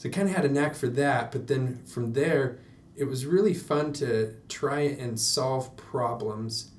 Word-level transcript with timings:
So 0.00 0.08
kind 0.08 0.30
of 0.30 0.34
had 0.34 0.46
a 0.46 0.48
knack 0.48 0.74
for 0.76 0.88
that, 0.88 1.30
but 1.30 1.46
then 1.46 1.82
from 1.84 2.14
there, 2.14 2.58
it 2.96 3.04
was 3.04 3.26
really 3.26 3.52
fun 3.52 3.92
to 3.92 4.34
try 4.48 4.80
and 4.80 5.20
solve 5.20 5.76
problems 5.76 6.70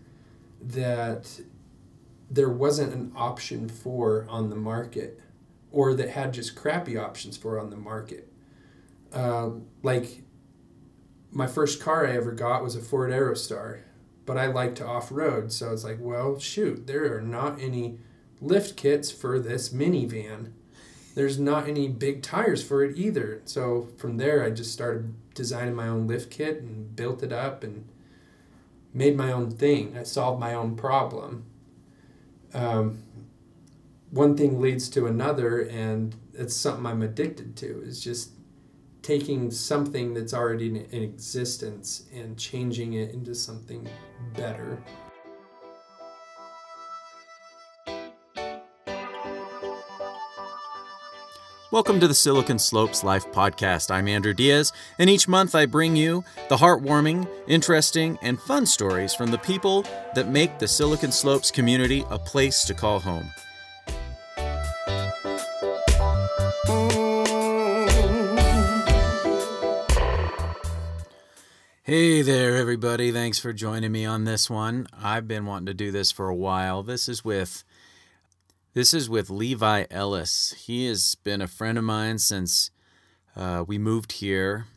that 0.60 1.40
there 2.32 2.50
wasn't 2.50 2.96
an 2.96 3.12
option 3.16 3.70
for 3.70 4.26
on 4.28 4.50
the 4.50 4.56
market 4.56 5.22
or 5.72 5.94
that 5.94 6.10
had 6.10 6.34
just 6.34 6.56
crappy 6.56 6.98
options 6.98 7.38
for 7.38 7.60
on 7.60 7.70
the 7.70 7.76
market. 7.76 8.34
Uh, 9.14 9.52
like 9.84 10.24
my 11.32 11.46
first 11.46 11.80
car 11.80 12.08
I 12.08 12.16
ever 12.16 12.32
got 12.32 12.64
was 12.64 12.76
a 12.76 12.82
Ford 12.82 13.12
Aerostar, 13.12 13.82
but 14.26 14.36
I 14.36 14.48
like 14.48 14.74
to 14.78 14.88
off 14.88 15.12
road, 15.12 15.52
so 15.52 15.68
I 15.68 15.72
was 15.72 15.84
like, 15.84 15.98
well, 16.00 16.40
shoot, 16.40 16.88
there 16.88 17.16
are 17.16 17.22
not 17.22 17.62
any 17.62 18.00
lift 18.42 18.76
kits 18.76 19.12
for 19.12 19.40
this 19.40 19.70
minivan. 19.70 20.54
There's 21.14 21.40
not 21.40 21.68
any 21.68 21.88
big 21.88 22.22
tires 22.22 22.64
for 22.64 22.84
it 22.84 22.98
either. 22.98 23.42
So 23.46 23.90
from 23.98 24.18
there, 24.18 24.44
I 24.44 24.50
just 24.50 24.72
started 24.72 25.14
designing 25.34 25.76
my 25.76 25.88
own 25.88 26.08
lift 26.08 26.32
kit 26.32 26.62
and 26.62 26.96
built 26.96 27.24
it 27.24 27.34
up 27.34 27.64
and 27.64 27.88
made 28.94 29.16
my 29.16 29.32
own 29.32 29.52
thing. 29.52 29.98
I 29.98 30.04
solved 30.04 30.40
my 30.40 30.54
own 30.54 30.76
problem. 30.76 31.46
Um, 32.54 33.04
one 34.10 34.36
thing 34.36 34.60
leads 34.60 34.90
to 34.90 35.06
another, 35.06 35.62
and 35.62 36.16
it's 36.34 36.56
something 36.56 36.86
I'm 36.86 37.02
addicted 37.02 37.56
to. 37.58 37.82
Is 37.84 38.04
just 38.04 38.32
taking 39.02 39.52
something 39.52 40.14
that's 40.14 40.34
already 40.34 40.68
in, 40.68 40.76
in 40.76 41.04
existence 41.04 42.04
and 42.14 42.38
changing 42.38 42.94
it 42.94 43.14
into 43.14 43.34
something 43.34 43.88
better. 44.36 44.78
Welcome 51.72 52.02
to 52.02 52.08
the 52.10 52.14
Silicon 52.14 52.60
Slopes 52.60 53.02
Life 53.02 53.32
Podcast. 53.32 53.92
I'm 53.92 54.10
Andrew 54.10 54.34
Diaz, 54.34 54.74
and 55.00 55.10
each 55.10 55.30
month 55.30 55.56
I 55.56 55.66
bring 55.66 55.96
you 55.96 56.26
the 56.50 56.58
heartwarming, 56.58 57.26
interesting, 57.48 58.20
and 58.22 58.42
fun 58.42 58.66
stories 58.66 59.14
from 59.14 59.32
the 59.32 59.38
people 59.38 59.86
that 60.14 60.28
make 60.28 60.60
the 60.60 60.68
Silicon 60.68 61.14
Slopes 61.14 61.50
community 61.50 62.04
a 62.10 62.20
place 62.20 62.66
to 62.66 62.74
call 62.74 63.00
home. 63.00 63.24
Hey 71.84 72.22
there, 72.22 72.58
everybody. 72.58 73.14
Thanks 73.14 73.40
for 73.40 73.54
joining 73.54 73.94
me 73.94 74.06
on 74.06 74.26
this 74.26 74.50
one. 74.50 74.88
I've 75.02 75.26
been 75.26 75.46
wanting 75.46 75.68
to 75.68 75.74
do 75.74 75.90
this 75.90 76.12
for 76.12 76.28
a 76.28 76.36
while. 76.36 76.84
This 76.84 77.08
is 77.08 77.24
with 77.24 77.64
this 78.74 78.94
is 78.94 79.10
with 79.10 79.30
Levi 79.30 79.86
Ellis. 79.92 80.54
He 80.66 80.88
has 80.88 81.16
been 81.16 81.42
a 81.42 81.48
friend 81.48 81.78
of 81.78 81.84
mine 81.84 82.20
since 82.20 82.72
uh, 83.36 83.66
we 83.68 83.78
moved 83.78 84.14
here 84.14 84.68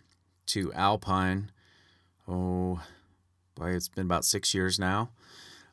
to 0.47 0.73
Alpine. 0.73 1.50
Oh, 2.27 2.83
boy, 3.55 3.70
it's 3.70 3.89
been 3.89 4.06
about 4.06 4.25
six 4.25 4.53
years 4.53 4.78
now. 4.78 5.11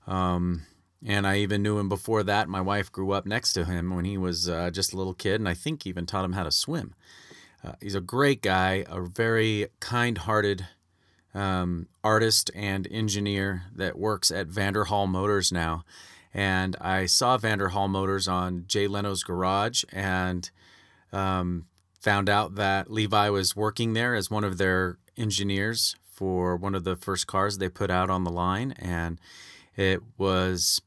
Um, 0.06 0.64
and 1.04 1.26
I 1.26 1.38
even 1.38 1.64
knew 1.64 1.80
him 1.80 1.90
before 1.90 2.22
that. 2.24 2.48
My 2.48 2.62
wife 2.62 2.92
grew 2.92 3.12
up 3.12 3.26
next 3.26 3.54
to 3.54 3.66
him 3.66 3.96
when 3.96 4.06
he 4.06 4.18
was 4.18 4.48
uh, 4.48 4.70
just 4.70 4.94
a 4.94 4.98
little 4.98 5.16
kid, 5.16 5.42
and 5.42 5.50
I 5.50 5.56
think 5.56 5.88
even 5.88 6.06
taught 6.06 6.26
him 6.26 6.34
how 6.34 6.44
to 6.44 6.52
swim. 6.52 6.94
Uh, 7.64 7.74
he's 7.82 7.96
a 7.96 8.02
great 8.02 8.42
guy, 8.42 8.86
a 8.88 9.02
very 9.02 9.68
kind 9.80 10.20
hearted 10.20 10.68
um, 11.34 11.88
artist 12.04 12.52
and 12.54 12.88
engineer 12.92 13.64
that 13.76 13.98
works 13.98 14.30
at 14.30 14.48
Vanderhall 14.48 15.08
Motors 15.08 15.52
now 15.52 15.84
and 16.34 16.76
I 16.80 17.06
saw 17.06 17.38
Vanderhall 17.38 17.90
Motors 17.90 18.28
on 18.28 18.66
Jay 18.68 18.88
Leno's 18.88 19.24
Garage 19.24 19.84
and 19.92 20.50
um, 21.12 21.66
found 22.00 22.30
out 22.30 22.56
that 22.56 22.92
Levi 22.92 23.30
was 23.30 23.56
working 23.56 23.94
there 23.94 24.16
as 24.16 24.32
one 24.32 24.44
of 24.44 24.58
their 24.58 24.98
engineers 25.18 25.96
for 26.22 26.56
one 26.56 26.76
of 26.76 26.84
the 26.84 26.96
first 26.96 27.28
cars 27.28 27.58
they 27.58 27.70
put 27.70 27.90
out 27.90 28.10
on 28.10 28.24
the 28.24 28.32
line, 28.32 28.74
and 28.78 29.20
it 29.76 30.02
was 30.18 30.82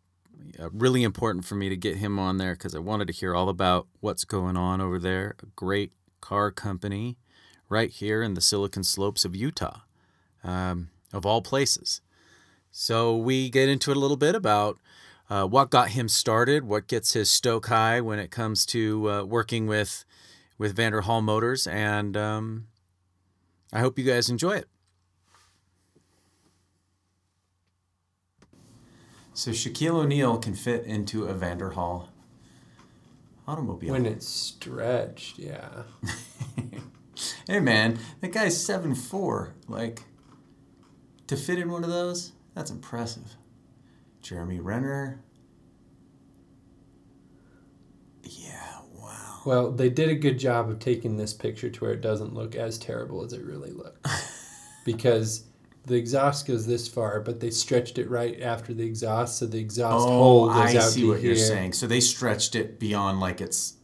uh, 0.60 0.71
really 0.71 1.03
important 1.03 1.44
for 1.44 1.56
me 1.56 1.69
to 1.69 1.76
get 1.76 1.97
him 1.97 2.19
on 2.19 2.38
there 2.38 2.53
because 2.55 2.75
I 2.75 2.78
wanted 2.78 3.06
to 3.09 3.12
hear 3.12 3.34
all 3.34 3.49
about 3.49 3.87
what's 4.00 4.25
going 4.25 4.56
on 4.56 4.81
over 4.81 4.99
there. 4.99 5.34
A 5.43 5.47
great 5.56 5.93
car 6.21 6.50
company 6.50 7.16
right 7.69 7.91
here 7.91 8.22
in 8.22 8.34
the 8.34 8.41
Silicon 8.41 8.84
Slopes 8.84 9.25
of 9.25 9.34
Utah, 9.34 9.81
um, 10.43 10.91
of 11.12 11.26
all 11.26 11.43
places. 11.43 12.00
So 12.71 13.16
we 13.16 13.50
get 13.50 13.69
into 13.69 13.91
it 13.91 13.97
a 13.97 14.00
little 14.00 14.16
bit 14.16 14.34
about 14.34 14.78
uh, 15.34 15.45
what 15.45 15.69
got 15.69 15.89
him 15.89 16.09
started, 16.09 16.65
what 16.65 16.87
gets 16.87 17.15
his 17.15 17.28
stoke 17.28 17.67
high 17.67 18.00
when 18.00 18.21
it 18.21 18.31
comes 18.31 18.65
to 18.65 19.11
uh, 19.11 19.25
working 19.25 19.67
with 19.67 20.05
with 20.59 20.77
Vanderhall 20.77 21.25
Motors, 21.25 21.67
and 21.67 22.17
um, 22.17 22.69
I 23.73 23.81
hope 23.81 23.99
you 23.99 24.05
guys 24.05 24.31
enjoy 24.31 24.53
it. 24.53 24.69
So 29.33 29.50
Shaquille 29.50 30.05
O'Neal 30.05 30.39
can 30.39 30.55
fit 30.55 30.84
into 30.84 31.25
a 31.25 31.34
Vanderhall 31.34 32.06
automobile 33.49 33.91
when 33.91 34.06
it's 34.06 34.28
stretched. 34.28 35.41
Yeah. 35.41 35.83
hey 37.49 37.59
man, 37.59 37.99
that 38.21 38.31
guy's 38.31 38.65
seven 38.65 38.94
four. 38.94 39.56
Like 39.67 40.05
to 41.27 41.37
fit 41.37 41.59
in 41.59 41.73
one 41.73 41.83
of 41.83 41.91
those, 41.91 42.31
that's 42.55 42.71
impressive. 42.71 43.34
Jeremy 44.25 44.59
Renner. 44.59 45.21
Yeah, 48.23 48.79
wow. 48.94 49.34
Well, 49.44 49.71
they 49.71 49.91
did 49.91 50.09
a 50.09 50.15
good 50.15 50.38
job 50.38 50.71
of 50.71 50.78
taking 50.78 51.16
this 51.16 51.34
picture 51.34 51.71
to 51.71 51.81
where 51.81 51.93
it 51.93 52.00
doesn't 52.00 52.34
look 52.34 52.55
as 52.55 52.78
terrible 52.78 53.25
as 53.25 53.32
it 53.32 53.44
really 53.44 53.72
looks. 53.72 54.00
because 54.84 55.44
the 55.87 55.97
exhaust 55.97 56.47
goes 56.47 56.66
this 56.66 56.88
far, 56.88 57.21
but 57.21 57.41
they 57.41 57.50
stretched 57.50 57.99
it 57.99 58.09
right 58.09 58.41
after 58.41 58.72
the 58.72 58.84
exhaust, 58.84 59.38
so 59.38 59.47
the 59.47 59.59
exhaust 59.59 60.06
oh, 60.06 60.10
hole 60.10 60.47
goes 60.49 60.75
I 60.75 60.78
out 60.78 60.91
see 60.91 61.06
what 61.06 61.21
here. 61.21 61.28
you're 61.28 61.37
saying. 61.37 61.75
So 61.75 61.87
they 61.87 62.00
stretched 62.00 62.55
it 62.55 62.78
beyond 62.81 63.21
like 63.21 63.41
it's. 63.41 63.75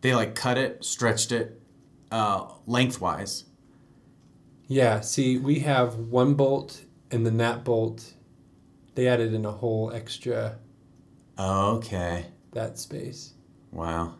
They 0.00 0.14
like 0.14 0.34
cut 0.34 0.56
it, 0.56 0.84
stretched 0.84 1.32
it, 1.32 1.60
uh, 2.10 2.48
lengthwise. 2.66 3.44
Yeah. 4.68 5.00
See, 5.00 5.38
we 5.38 5.60
have 5.60 5.96
one 5.96 6.34
bolt 6.34 6.82
and 7.10 7.24
then 7.24 7.36
that 7.38 7.64
bolt 7.64 8.14
they 8.94 9.06
added 9.06 9.34
in 9.34 9.44
a 9.44 9.52
whole 9.52 9.92
extra. 9.92 10.58
okay. 11.38 12.26
That 12.52 12.78
space. 12.78 13.34
Wow. 13.70 14.14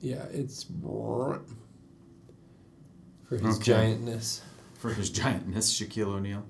Yeah, 0.00 0.24
it's 0.32 0.64
for 0.64 1.40
his 3.36 3.56
okay. 3.58 3.72
giantness. 3.72 4.40
For 4.74 4.92
his 4.94 5.10
giantness, 5.10 5.70
Shaquille 5.70 6.06
O'Neal. 6.06 6.44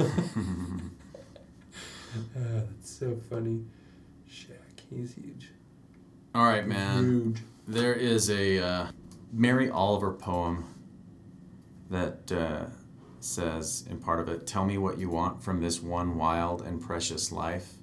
uh, 0.00 0.04
that's 2.34 2.90
so 2.90 3.16
funny. 3.28 3.64
Shaq, 4.28 4.80
he's 4.90 5.14
huge. 5.14 5.50
All 6.34 6.44
right, 6.44 6.66
man. 6.66 7.04
Huge. 7.04 7.42
There 7.68 7.94
is 7.94 8.30
a 8.30 8.58
uh, 8.58 8.86
Mary 9.32 9.70
Oliver 9.70 10.12
poem 10.12 10.64
that. 11.90 12.32
Uh, 12.32 12.64
says 13.24 13.84
in 13.88 13.98
part 13.98 14.20
of 14.20 14.28
it, 14.28 14.46
Tell 14.46 14.64
me 14.64 14.78
what 14.78 14.98
you 14.98 15.08
want 15.08 15.42
from 15.42 15.60
this 15.60 15.80
one 15.80 16.16
wild 16.16 16.62
and 16.62 16.80
precious 16.80 17.32
life. 17.32 17.74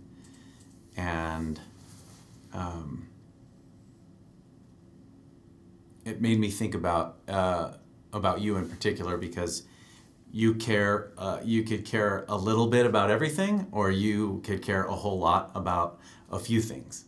And 0.98 1.60
um, 2.54 3.08
it 6.10 6.22
made 6.22 6.40
me 6.40 6.50
think 6.50 6.76
about 6.76 7.18
uh, 7.28 7.74
about 8.14 8.42
you 8.42 8.58
in 8.58 8.68
particular 8.68 9.18
because 9.18 9.64
you 10.32 10.56
care 10.56 11.12
uh, 11.18 11.40
you 11.44 11.64
could 11.64 11.86
care 11.86 12.26
a 12.28 12.38
little 12.38 12.68
bit 12.68 12.86
about 12.86 13.10
everything 13.10 13.68
or 13.72 13.92
you 13.92 14.42
could 14.46 14.62
care 14.62 14.86
a 14.86 14.96
whole 14.96 15.20
lot 15.20 15.52
about 15.56 16.00
a 16.32 16.40
few 16.40 16.62
things 16.62 17.06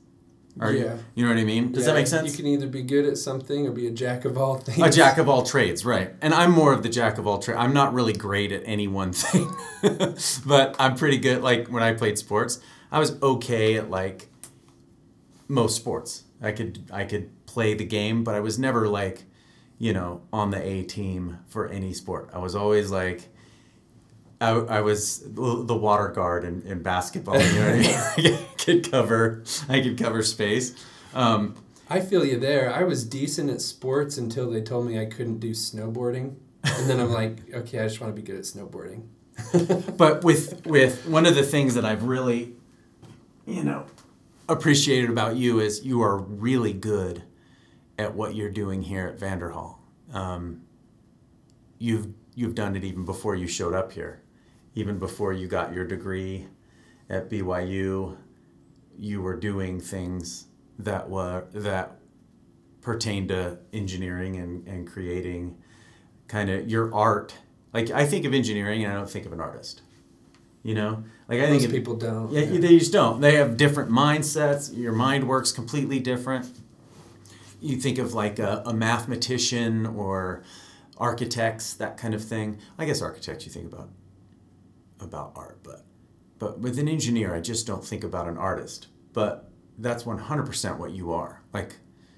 or, 0.59 0.71
yeah. 0.71 0.97
You 1.15 1.23
know 1.23 1.33
what 1.33 1.39
I 1.39 1.45
mean? 1.45 1.71
Does 1.71 1.83
yeah, 1.83 1.93
that 1.93 1.99
make 1.99 2.07
sense? 2.07 2.29
You 2.29 2.35
can 2.35 2.47
either 2.47 2.67
be 2.67 2.83
good 2.83 3.05
at 3.05 3.17
something 3.17 3.67
or 3.67 3.71
be 3.71 3.87
a 3.87 3.91
jack 3.91 4.25
of 4.25 4.37
all 4.37 4.57
things. 4.57 4.79
A 4.79 4.89
jack 4.89 5.17
of 5.17 5.29
all 5.29 5.43
trades, 5.43 5.85
right. 5.85 6.13
And 6.21 6.33
I'm 6.33 6.51
more 6.51 6.73
of 6.73 6.83
the 6.83 6.89
jack 6.89 7.17
of 7.17 7.25
all 7.25 7.39
trades. 7.39 7.59
I'm 7.59 7.73
not 7.73 7.93
really 7.93 8.13
great 8.13 8.51
at 8.51 8.63
any 8.65 8.87
one 8.87 9.13
thing, 9.13 9.49
but 10.45 10.75
I'm 10.77 10.95
pretty 10.95 11.17
good. 11.19 11.41
Like 11.41 11.67
when 11.69 11.83
I 11.83 11.93
played 11.93 12.17
sports, 12.17 12.59
I 12.91 12.99
was 12.99 13.21
okay 13.21 13.77
at 13.77 13.89
like 13.89 14.27
most 15.47 15.77
sports. 15.77 16.25
I 16.41 16.51
could 16.51 16.83
I 16.91 17.05
could 17.05 17.29
play 17.51 17.73
the 17.73 17.85
game, 17.85 18.23
but 18.23 18.33
I 18.35 18.39
was 18.39 18.57
never 18.57 18.87
like, 18.87 19.23
you 19.77 19.93
know, 19.93 20.21
on 20.31 20.51
the 20.51 20.61
A 20.61 20.83
team 20.83 21.39
for 21.47 21.67
any 21.67 21.93
sport. 21.93 22.29
I 22.33 22.39
was 22.39 22.55
always 22.55 22.91
like 22.91 23.27
I, 24.39 24.49
I 24.49 24.81
was 24.81 25.21
the 25.23 25.75
water 25.75 26.07
guard 26.07 26.43
in, 26.43 26.63
in 26.63 26.81
basketball. 26.81 27.39
You 27.39 27.53
know 27.53 27.65
what 27.65 27.75
I 27.75 28.21
mean? 28.21 28.33
I 28.39 28.47
could 28.57 28.91
cover 28.91 29.43
I 29.69 29.81
could 29.81 29.97
cover 29.97 30.23
space. 30.23 30.73
Um, 31.13 31.55
I 31.89 31.99
feel 31.99 32.25
you 32.25 32.39
there. 32.39 32.73
I 32.73 32.83
was 32.83 33.03
decent 33.03 33.49
at 33.49 33.61
sports 33.61 34.17
until 34.17 34.49
they 34.49 34.61
told 34.61 34.87
me 34.87 34.99
I 34.99 35.05
couldn't 35.05 35.39
do 35.39 35.51
snowboarding, 35.51 36.35
and 36.63 36.89
then 36.89 37.01
I'm 37.01 37.11
like, 37.11 37.37
okay, 37.53 37.79
I 37.79 37.83
just 37.83 37.99
want 37.99 38.15
to 38.15 38.21
be 38.21 38.25
good 38.25 38.37
at 38.37 38.43
snowboarding. 38.43 39.07
but 39.97 40.23
with 40.23 40.65
with 40.65 41.05
one 41.05 41.25
of 41.25 41.35
the 41.35 41.43
things 41.43 41.75
that 41.75 41.83
I've 41.83 42.03
really, 42.03 42.53
you 43.45 43.63
know, 43.63 43.85
appreciated 44.47 45.09
about 45.09 45.35
you 45.35 45.59
is 45.59 45.85
you 45.85 46.01
are 46.01 46.17
really 46.17 46.73
good 46.73 47.23
at 48.01 48.15
what 48.15 48.35
you're 48.35 48.49
doing 48.49 48.81
here 48.81 49.07
at 49.07 49.17
Vanderhall. 49.19 49.77
um, 50.13 50.61
you've 51.79 52.07
you've 52.35 52.55
done 52.55 52.75
it 52.75 52.83
even 52.83 53.05
before 53.05 53.35
you 53.35 53.47
showed 53.47 53.73
up 53.73 53.91
here, 53.91 54.21
even 54.75 54.99
before 54.99 55.33
you 55.33 55.47
got 55.47 55.73
your 55.73 55.85
degree 55.85 56.47
at 57.09 57.29
BYU. 57.29 58.17
You 58.97 59.21
were 59.21 59.35
doing 59.35 59.79
things 59.79 60.45
that 60.79 61.09
were 61.09 61.45
that 61.53 61.97
pertain 62.81 63.27
to 63.29 63.57
engineering 63.73 64.35
and, 64.37 64.67
and 64.67 64.87
creating 64.87 65.57
kind 66.27 66.49
of 66.49 66.69
your 66.69 66.93
art. 66.93 67.33
Like 67.73 67.89
I 67.91 68.05
think 68.05 68.25
of 68.25 68.33
engineering 68.33 68.83
and 68.83 68.91
I 68.93 68.95
don't 68.95 69.09
think 69.09 69.25
of 69.25 69.33
an 69.33 69.39
artist. 69.39 69.81
You 70.63 70.75
know, 70.75 71.03
like 71.27 71.39
I 71.41 71.49
Most 71.49 71.61
think 71.61 71.73
people 71.73 71.95
don't. 71.95 72.31
yeah, 72.31 72.45
they 72.45 72.77
just 72.77 72.93
don't. 72.93 73.19
They 73.21 73.35
have 73.35 73.57
different 73.57 73.89
mindsets. 73.89 74.75
Your 74.77 74.93
mind 74.93 75.27
works 75.27 75.51
completely 75.51 75.99
different. 75.99 76.45
You 77.61 77.77
think 77.77 77.97
of 77.97 78.13
like 78.13 78.39
a, 78.39 78.63
a 78.65 78.73
mathematician 78.73 79.85
or 79.85 80.43
architects, 80.97 81.73
that 81.75 81.95
kind 81.95 82.13
of 82.13 82.23
thing. 82.23 82.57
I 82.77 82.85
guess 82.85 83.01
architects 83.01 83.45
you 83.45 83.51
think 83.51 83.71
about 83.71 83.89
about 84.99 85.31
art, 85.35 85.59
but 85.63 85.85
but 86.39 86.59
with 86.59 86.79
an 86.79 86.87
engineer, 86.87 87.35
I 87.35 87.39
just 87.39 87.65
don't 87.67 87.85
think 87.85 88.03
about 88.03 88.27
an 88.27 88.37
artist. 88.37 88.87
But 89.13 89.51
that's 89.77 90.05
one 90.05 90.17
hundred 90.17 90.47
percent 90.47 90.79
what 90.79 90.91
you 90.91 91.11
are. 91.11 91.43
Like 91.53 91.77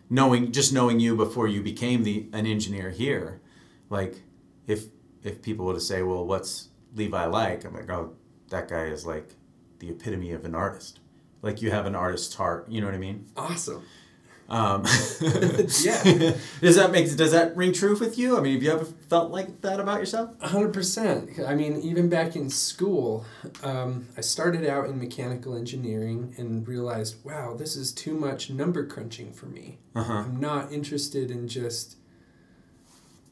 knowing 0.10 0.52
just 0.52 0.74
knowing 0.74 1.00
you 1.00 1.16
before 1.16 1.48
you 1.48 1.62
became 1.62 2.04
the 2.04 2.30
an 2.34 2.46
engineer 2.46 2.90
here, 2.90 3.42
like 3.90 4.24
if 4.66 4.86
if 5.24 5.42
people 5.42 5.66
were 5.66 5.74
to 5.74 5.80
say, 5.80 6.04
well, 6.04 6.26
what's 6.26 6.70
Levi 6.96 7.26
like? 7.26 7.66
I'm 7.66 7.74
like, 7.74 7.90
oh, 7.90 8.16
that 8.50 8.68
guy 8.68 8.86
is 8.86 9.06
like 9.06 9.36
the 9.80 9.90
epitome 9.90 10.32
of 10.32 10.46
an 10.46 10.56
artist. 10.56 11.00
Like 11.42 11.62
you 11.62 11.72
have 11.72 11.86
an 11.86 11.96
artist's 11.96 12.36
heart. 12.36 12.70
You 12.70 12.82
know 12.82 12.88
what 12.88 12.96
I 12.96 13.00
mean? 13.00 13.28
Awesome. 13.36 13.84
Um, 14.50 14.84
Yeah. 15.82 16.04
does 16.62 16.76
that 16.76 16.90
make 16.92 17.16
does 17.16 17.32
that 17.32 17.56
ring 17.56 17.74
true 17.74 17.98
with 17.98 18.18
you? 18.18 18.38
I 18.38 18.42
mean, 18.42 18.54
have 18.54 18.64
you 18.64 18.72
ever 18.72 18.86
felt 18.86 19.32
like 19.32 19.62
that 19.62 19.80
about 19.80 20.00
yourself? 20.00 20.40
hundred 20.42 20.74
percent. 20.74 21.40
I 21.48 21.56
mean, 21.56 21.80
even 21.82 22.10
back 22.10 22.36
in 22.36 22.50
school, 22.50 23.26
um, 23.64 24.08
I 24.18 24.22
started 24.22 24.68
out 24.68 24.86
in 24.90 25.00
mechanical 25.00 25.56
engineering 25.56 26.36
and 26.38 26.68
realized, 26.68 27.24
wow, 27.24 27.56
this 27.56 27.76
is 27.76 27.92
too 27.92 28.14
much 28.14 28.50
number 28.50 28.86
crunching 28.86 29.32
for 29.34 29.46
me. 29.48 29.80
Uh 29.96 30.04
huh. 30.04 30.14
I'm 30.26 30.40
not 30.40 30.72
interested 30.72 31.32
in 31.32 31.48
just 31.48 31.98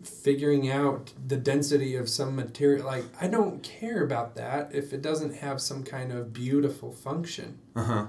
figuring 0.04 0.70
out 0.70 1.14
the 1.28 1.38
density 1.38 1.96
of 1.96 2.10
some 2.10 2.36
material. 2.36 2.86
Like, 2.86 3.06
I 3.20 3.28
don't 3.28 3.62
care 3.62 4.04
about 4.04 4.36
that 4.36 4.74
if 4.74 4.94
it 4.94 5.02
doesn't 5.02 5.36
have 5.36 5.62
some 5.62 5.84
kind 5.84 6.12
of 6.12 6.34
beautiful 6.34 6.92
function. 6.92 7.60
Uh 7.76 7.84
huh. 7.84 8.08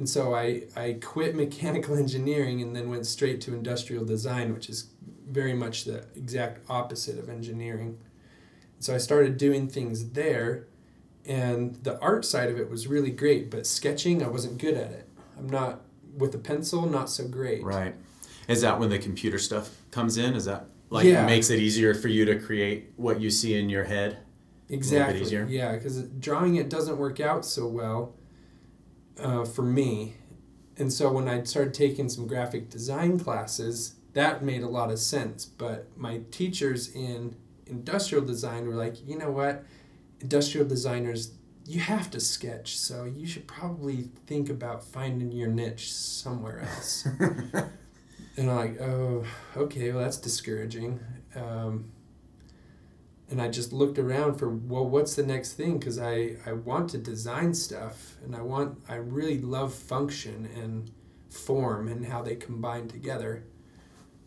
And 0.00 0.08
so 0.08 0.34
I, 0.34 0.62
I 0.74 0.94
quit 0.94 1.34
mechanical 1.44 1.94
engineering 1.94 2.62
and 2.62 2.74
then 2.74 2.88
went 2.88 3.06
straight 3.06 3.40
to 3.42 3.54
industrial 3.54 4.02
design, 4.06 4.54
which 4.54 4.70
is 4.70 4.88
very 5.28 5.52
much 5.52 5.84
the 5.84 5.98
exact 6.16 6.64
opposite 6.70 7.18
of 7.18 7.28
engineering. 7.28 7.98
So 8.78 8.94
I 8.94 8.98
started 8.98 9.36
doing 9.36 9.68
things 9.68 10.08
there, 10.12 10.64
and 11.26 11.74
the 11.84 12.00
art 12.00 12.24
side 12.24 12.48
of 12.48 12.58
it 12.58 12.70
was 12.70 12.86
really 12.86 13.10
great, 13.10 13.50
but 13.50 13.66
sketching, 13.66 14.22
I 14.24 14.28
wasn't 14.28 14.56
good 14.56 14.72
at 14.72 14.90
it. 14.90 15.06
I'm 15.38 15.50
not, 15.50 15.82
with 16.16 16.34
a 16.34 16.38
pencil, 16.38 16.86
not 16.86 17.10
so 17.10 17.28
great. 17.28 17.62
Right. 17.62 17.94
Is 18.48 18.62
that 18.62 18.80
when 18.80 18.88
the 18.88 18.98
computer 18.98 19.38
stuff 19.38 19.68
comes 19.90 20.16
in? 20.16 20.32
Is 20.34 20.46
that 20.46 20.64
like 20.88 21.04
Yeah. 21.04 21.26
makes 21.26 21.50
it 21.50 21.58
easier 21.58 21.92
for 21.92 22.08
you 22.08 22.24
to 22.24 22.40
create 22.40 22.90
what 22.96 23.20
you 23.20 23.28
see 23.28 23.54
in 23.58 23.68
your 23.68 23.84
head? 23.84 24.16
Exactly. 24.70 25.26
Yeah, 25.54 25.72
because 25.76 26.04
drawing 26.04 26.56
it 26.56 26.70
doesn't 26.70 26.96
work 26.96 27.20
out 27.20 27.44
so 27.44 27.66
well 27.66 28.14
uh, 29.18 29.44
for 29.44 29.62
me. 29.62 30.14
And 30.76 30.92
so 30.92 31.12
when 31.12 31.28
I 31.28 31.42
started 31.44 31.74
taking 31.74 32.08
some 32.08 32.26
graphic 32.26 32.70
design 32.70 33.18
classes, 33.18 33.94
that 34.14 34.42
made 34.42 34.62
a 34.62 34.68
lot 34.68 34.90
of 34.90 34.98
sense. 34.98 35.44
But 35.44 35.88
my 35.96 36.20
teachers 36.30 36.94
in 36.94 37.36
industrial 37.66 38.24
design 38.24 38.66
were 38.66 38.74
like, 38.74 39.06
you 39.06 39.16
know 39.18 39.30
what? 39.30 39.64
Industrial 40.20 40.66
designers, 40.66 41.32
you 41.66 41.80
have 41.80 42.10
to 42.10 42.20
sketch. 42.20 42.76
So 42.78 43.04
you 43.04 43.26
should 43.26 43.46
probably 43.46 44.08
think 44.26 44.48
about 44.48 44.84
finding 44.84 45.32
your 45.32 45.48
niche 45.48 45.92
somewhere 45.92 46.60
else. 46.60 47.06
and 48.36 48.50
I'm 48.50 48.56
like, 48.56 48.80
oh, 48.80 49.24
okay, 49.56 49.92
well, 49.92 50.02
that's 50.02 50.18
discouraging. 50.18 51.00
Um, 51.36 51.92
and 53.30 53.40
I 53.40 53.48
just 53.48 53.72
looked 53.72 53.98
around 53.98 54.34
for 54.36 54.50
well, 54.50 54.86
what's 54.86 55.14
the 55.14 55.22
next 55.22 55.54
thing? 55.54 55.78
Because 55.78 55.98
I 55.98 56.36
I 56.44 56.52
want 56.52 56.90
to 56.90 56.98
design 56.98 57.54
stuff, 57.54 58.16
and 58.24 58.34
I 58.34 58.42
want 58.42 58.82
I 58.88 58.96
really 58.96 59.40
love 59.40 59.72
function 59.72 60.48
and 60.56 60.90
form 61.30 61.88
and 61.88 62.06
how 62.06 62.22
they 62.22 62.34
combine 62.34 62.88
together. 62.88 63.44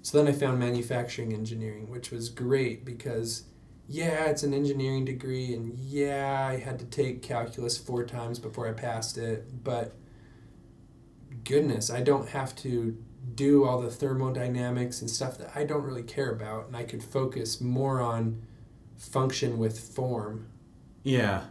So 0.01 0.17
then 0.17 0.33
I 0.33 0.37
found 0.37 0.59
manufacturing 0.59 1.33
engineering, 1.33 1.89
which 1.89 2.11
was 2.11 2.29
great 2.29 2.85
because 2.85 3.43
yeah, 3.87 4.25
it's 4.25 4.43
an 4.43 4.53
engineering 4.53 5.03
degree, 5.05 5.53
and 5.53 5.77
yeah, 5.77 6.47
I 6.49 6.57
had 6.57 6.79
to 6.79 6.85
take 6.85 7.21
calculus 7.21 7.77
four 7.77 8.05
times 8.05 8.39
before 8.39 8.67
I 8.67 8.71
passed 8.71 9.17
it, 9.17 9.63
but 9.63 9.93
goodness, 11.43 11.89
I 11.89 12.01
don't 12.01 12.29
have 12.29 12.55
to 12.57 12.97
do 13.35 13.65
all 13.65 13.81
the 13.81 13.91
thermodynamics 13.91 15.01
and 15.01 15.09
stuff 15.09 15.37
that 15.37 15.51
I 15.55 15.65
don't 15.65 15.83
really 15.83 16.03
care 16.03 16.31
about, 16.31 16.67
and 16.67 16.77
I 16.77 16.83
could 16.83 17.03
focus 17.03 17.59
more 17.59 17.99
on 18.01 18.41
function 19.13 19.57
with 19.57 19.79
form. 19.79 20.47
Yeah. 21.03 21.43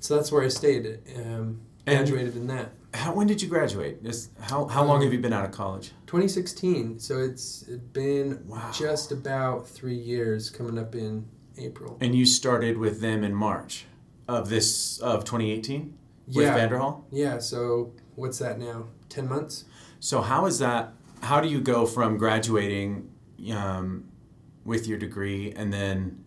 So 0.00 0.16
that's 0.16 0.30
where 0.32 0.42
I 0.42 0.48
stayed. 0.48 0.98
Um, 1.16 1.60
And- 1.86 1.98
graduated 1.98 2.36
in 2.36 2.46
that. 2.48 2.72
How 2.94 3.12
when 3.12 3.26
did 3.26 3.42
you 3.42 3.48
graduate? 3.48 3.98
Is 4.04 4.30
how 4.40 4.66
how 4.66 4.82
long 4.84 4.96
Um, 4.98 5.02
have 5.04 5.12
you 5.12 5.18
been 5.20 5.32
out 5.32 5.44
of 5.44 5.50
college? 5.52 5.92
2016. 6.06 6.98
So 6.98 7.18
it's 7.18 7.64
been 7.92 8.42
Wow. 8.48 8.70
just 8.72 9.12
about 9.12 9.68
three 9.68 9.98
years 9.98 10.48
coming 10.50 10.78
up 10.78 10.94
in 10.94 11.26
April. 11.58 11.98
And 12.00 12.14
you 12.14 12.24
started 12.24 12.78
with 12.78 13.00
them 13.00 13.22
in 13.22 13.34
March 13.34 13.84
of 14.26 14.48
this 14.48 14.98
of 14.98 15.24
2018 15.24 15.94
with 16.26 16.36
Yeah. 16.46 16.56
Vanderhall. 16.56 17.04
Yeah. 17.12 17.38
So 17.38 17.92
what's 18.14 18.38
that 18.38 18.58
now? 18.58 18.86
10 19.10 19.28
months? 19.28 19.64
So 20.00 20.22
how 20.22 20.46
is 20.46 20.58
that? 20.58 20.94
How 21.20 21.40
do 21.40 21.48
you 21.48 21.60
go 21.60 21.84
from 21.86 22.16
graduating 22.16 23.10
um, 23.52 24.04
with 24.66 24.86
your 24.86 24.98
degree 24.98 25.52
and 25.52 25.72
then? 25.72 26.24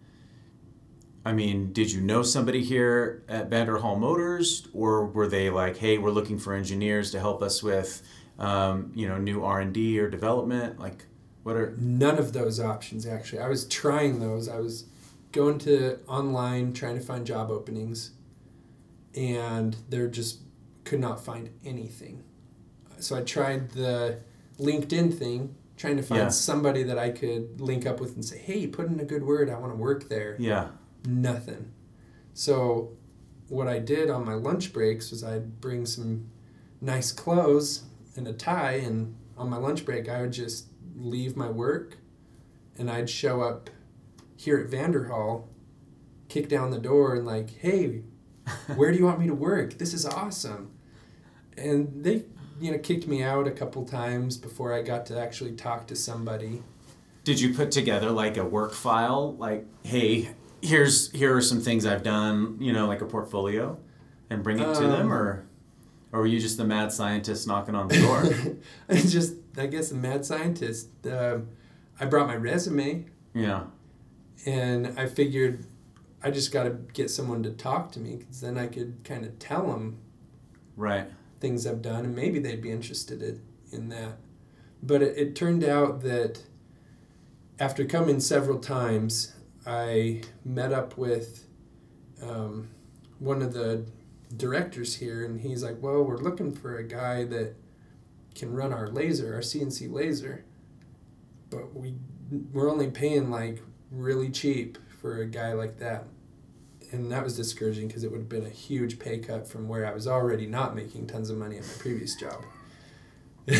I 1.26 1.34
mean, 1.34 1.74
did 1.74 1.92
you 1.92 2.00
know 2.02 2.24
somebody 2.24 2.64
here 2.64 3.24
at 3.28 3.50
Vanderhall 3.50 4.00
Motors, 4.00 4.68
or 4.74 5.06
were 5.06 5.28
they 5.28 5.50
like, 5.50 5.78
"Hey, 5.78 5.98
we're 5.98 6.12
looking 6.12 6.40
for 6.40 6.54
engineers 6.54 7.12
to 7.12 7.20
help 7.20 7.44
us 7.44 7.62
with, 7.62 8.02
um, 8.40 8.92
you 8.96 9.08
know, 9.08 9.18
new 9.18 9.44
R 9.44 9.60
and 9.60 9.74
D 9.74 10.00
or 10.00 10.10
development"? 10.10 10.80
Like, 10.80 11.06
what 11.44 11.58
are? 11.58 11.76
None 11.78 12.18
of 12.18 12.32
those 12.34 12.60
options, 12.60 13.06
actually. 13.06 13.42
I 13.42 13.50
was 13.50 13.66
trying 13.68 14.20
those. 14.20 14.48
I 14.48 14.60
was 14.60 14.86
going 15.32 15.60
to 15.60 16.00
online 16.08 16.74
trying 16.74 16.98
to 16.98 17.04
find 17.04 17.26
job 17.26 17.52
openings, 17.52 18.12
and 19.14 19.76
there 19.90 20.08
just 20.08 20.40
could 20.86 21.00
not 21.00 21.24
find 21.24 21.50
anything. 21.66 22.24
So 23.00 23.16
I 23.18 23.22
tried 23.22 23.72
the 23.72 24.20
LinkedIn 24.58 25.18
thing, 25.18 25.56
trying 25.80 25.96
to 25.98 26.04
find 26.04 26.20
Yeah. 26.24 26.28
somebody 26.30 26.84
that 26.84 27.00
I 27.00 27.10
could 27.10 27.60
link 27.62 27.86
up 27.88 28.00
with 28.02 28.14
and 28.14 28.24
say, 28.24 28.38
hey, 28.38 28.68
put 28.68 28.88
in 28.88 29.00
a 29.00 29.06
good 29.06 29.24
word. 29.24 29.50
I 29.50 29.58
want 29.58 29.72
to 29.72 29.78
work 29.78 30.10
there. 30.10 30.36
Yeah, 30.38 30.68
Nothing. 31.08 31.72
So 32.34 32.92
what 33.48 33.68
I 33.68 33.80
did 33.80 34.10
on 34.10 34.26
my 34.26 34.34
lunch 34.36 34.74
breaks 34.74 35.10
was 35.10 35.24
I'd 35.24 35.60
bring 35.62 35.86
some 35.86 36.30
nice 36.82 37.12
clothes 37.14 37.84
and 38.16 38.28
a 38.28 38.34
tie, 38.34 38.74
and 38.74 39.16
on 39.38 39.50
my 39.50 39.58
lunch 39.58 39.86
break 39.86 40.08
I 40.10 40.22
would 40.22 40.34
just 40.34 40.68
leave 40.98 41.36
my 41.38 41.50
work, 41.50 41.98
and 42.78 42.92
I'd 42.92 43.10
show 43.10 43.42
up 43.42 43.70
here 44.36 44.58
at 44.60 44.70
Vanderhall, 44.70 45.48
kick 46.28 46.50
down 46.50 46.72
the 46.72 46.78
door, 46.80 47.16
and 47.16 47.26
like, 47.26 47.50
hey, 47.60 48.04
where 48.76 48.92
do 48.92 48.98
you 48.98 49.06
want 49.06 49.20
me 49.20 49.28
to 49.28 49.34
work? 49.36 49.78
This 49.78 49.94
is 49.94 50.06
awesome. 50.06 50.72
And 51.58 52.04
they, 52.04 52.26
you 52.60 52.72
know, 52.72 52.78
kicked 52.78 53.08
me 53.08 53.24
out 53.24 53.48
a 53.48 53.52
couple 53.52 53.86
times 53.86 54.38
before 54.38 54.74
I 54.74 54.82
got 54.82 55.06
to 55.08 55.20
actually 55.20 55.54
talk 55.54 55.88
to 55.88 55.96
somebody. 55.96 56.64
Did 57.24 57.40
you 57.40 57.54
put 57.54 57.72
together 57.72 58.12
like 58.12 58.38
a 58.38 58.46
work 58.46 58.74
file, 58.74 59.36
like, 59.36 59.66
"Hey, 59.84 60.30
here's 60.62 61.12
here 61.12 61.36
are 61.36 61.42
some 61.42 61.62
things 61.62 61.86
I've 61.86 62.04
done," 62.04 62.58
you 62.60 62.74
know, 62.74 62.88
like 62.88 63.02
a 63.02 63.06
portfolio, 63.06 63.78
and 64.30 64.44
bring 64.44 64.60
it 64.60 64.74
to 64.76 64.82
them, 64.82 65.02
Um, 65.08 65.14
or, 65.14 65.46
or 66.12 66.22
were 66.22 66.28
you 66.28 66.40
just 66.40 66.58
the 66.58 66.66
mad 66.66 66.92
scientist 66.92 67.48
knocking 67.48 67.76
on 67.76 67.88
the 67.88 68.00
door? 68.00 68.24
I 68.90 68.96
just, 69.00 69.36
I 69.58 69.68
guess, 69.68 69.92
a 69.92 69.96
mad 69.96 70.26
scientist. 70.26 70.90
Um 71.06 71.50
I 72.02 72.06
brought 72.06 72.28
my 72.28 72.36
resume, 72.38 73.06
yeah. 73.34 73.64
and 74.46 74.98
I 74.98 75.06
figured 75.06 75.66
I 76.24 76.32
just 76.32 76.52
got 76.54 76.64
to 76.64 76.72
get 76.94 77.10
someone 77.10 77.44
to 77.44 77.52
talk 77.52 77.92
to 77.94 78.00
me, 78.00 78.16
because 78.16 78.40
then 78.42 78.58
I 78.58 78.68
could 78.68 79.04
kind 79.04 79.26
of 79.26 79.38
tell 79.38 79.68
them 79.68 79.98
Right. 80.78 81.08
Things 81.40 81.66
I've 81.66 81.82
done, 81.82 82.06
and 82.06 82.16
maybe 82.16 82.40
they'd 82.40 82.62
be 82.62 82.72
interested 82.72 83.22
in, 83.22 83.42
in 83.72 83.90
that. 83.90 84.18
But 84.82 85.02
it, 85.02 85.18
it 85.18 85.36
turned 85.36 85.64
out 85.64 86.02
that 86.02 86.44
after 87.60 87.86
coming 87.86 88.20
several 88.20 88.60
times, 88.60 89.34
I 89.66 90.22
met 90.46 90.72
up 90.72 90.98
with 90.98 91.46
um, 92.22 92.70
one 93.20 93.42
of 93.42 93.54
the 93.54 93.86
directors 94.36 94.96
here, 94.96 95.26
and 95.26 95.42
he's 95.42 95.64
like, 95.64 95.78
"Well, 95.82 96.04
we're 96.04 96.18
looking 96.18 96.54
for 96.54 96.78
a 96.78 96.84
guy 96.84 97.26
that 97.26 97.56
can 98.36 98.54
run 98.54 98.72
our 98.72 98.88
laser, 98.88 99.34
our 99.34 99.42
CNC 99.42 99.92
laser." 99.92 100.46
but 101.50 101.76
we 101.76 101.96
we're 102.54 102.70
only 102.70 102.90
paying 102.90 103.30
like 103.30 103.62
really 103.92 104.30
cheap 104.30 104.78
for 105.02 105.22
a 105.22 105.26
guy 105.26 105.54
like 105.54 105.80
that. 105.80 106.06
And 106.92 107.12
that 107.12 107.24
was 107.24 107.36
discouraging 107.36 107.88
because 107.88 108.04
it 108.04 108.12
would 108.12 108.22
have 108.22 108.30
been 108.30 108.46
a 108.46 108.50
huge 108.50 108.98
pay 108.98 109.20
cut 109.20 109.48
from 109.48 109.68
where 109.68 109.86
I 109.86 109.94
was 109.94 110.08
already 110.08 110.48
not 110.48 110.76
making 110.76 111.08
tons 111.08 111.30
of 111.30 111.38
money 111.38 111.58
at 111.58 111.64
my 111.64 111.74
previous 111.78 112.16
job. 112.16 112.44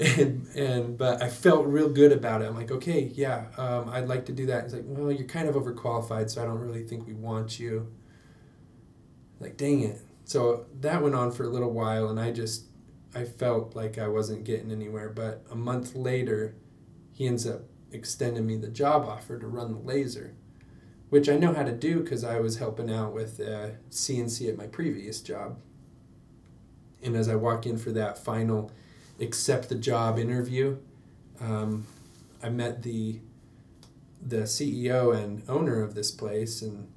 and, 0.00 0.46
and 0.54 0.98
but 0.98 1.22
I 1.22 1.28
felt 1.28 1.66
real 1.66 1.88
good 1.88 2.12
about 2.12 2.42
it. 2.42 2.46
I'm 2.46 2.54
like, 2.54 2.70
okay, 2.70 3.10
yeah, 3.14 3.46
um, 3.56 3.88
I'd 3.88 4.08
like 4.08 4.26
to 4.26 4.32
do 4.32 4.46
that. 4.46 4.64
It's 4.64 4.74
like, 4.74 4.82
well, 4.86 5.12
you're 5.12 5.26
kind 5.26 5.48
of 5.48 5.54
overqualified, 5.54 6.30
so 6.30 6.42
I 6.42 6.44
don't 6.44 6.58
really 6.58 6.84
think 6.84 7.06
we 7.06 7.14
want 7.14 7.58
you. 7.58 7.92
Like, 9.40 9.56
dang 9.56 9.82
it. 9.82 10.00
So 10.24 10.66
that 10.80 11.02
went 11.02 11.14
on 11.14 11.30
for 11.30 11.44
a 11.44 11.48
little 11.48 11.70
while, 11.70 12.08
and 12.08 12.18
I 12.18 12.32
just 12.32 12.64
I 13.14 13.24
felt 13.24 13.76
like 13.76 13.98
I 13.98 14.08
wasn't 14.08 14.44
getting 14.44 14.70
anywhere. 14.70 15.08
But 15.08 15.44
a 15.50 15.54
month 15.54 15.94
later, 15.94 16.56
he 17.12 17.26
ends 17.26 17.46
up 17.46 17.62
extending 17.92 18.46
me 18.46 18.56
the 18.56 18.68
job 18.68 19.04
offer 19.06 19.38
to 19.38 19.46
run 19.46 19.72
the 19.72 19.78
laser, 19.78 20.34
which 21.10 21.28
I 21.28 21.36
know 21.36 21.52
how 21.52 21.62
to 21.62 21.72
do 21.72 22.00
because 22.00 22.24
I 22.24 22.40
was 22.40 22.58
helping 22.58 22.90
out 22.90 23.12
with 23.12 23.40
uh, 23.40 23.70
CNC 23.90 24.48
at 24.48 24.56
my 24.56 24.66
previous 24.66 25.20
job. 25.20 25.58
And 27.02 27.14
as 27.14 27.28
I 27.28 27.36
walk 27.36 27.66
in 27.66 27.78
for 27.78 27.92
that 27.92 28.18
final 28.18 28.72
accept 29.20 29.68
the 29.68 29.74
job 29.74 30.18
interview, 30.18 30.78
um, 31.40 31.86
I 32.42 32.48
met 32.48 32.82
the 32.82 33.20
the 34.26 34.38
CEO 34.38 35.14
and 35.14 35.42
owner 35.48 35.82
of 35.82 35.94
this 35.94 36.10
place, 36.10 36.60
and 36.62 36.88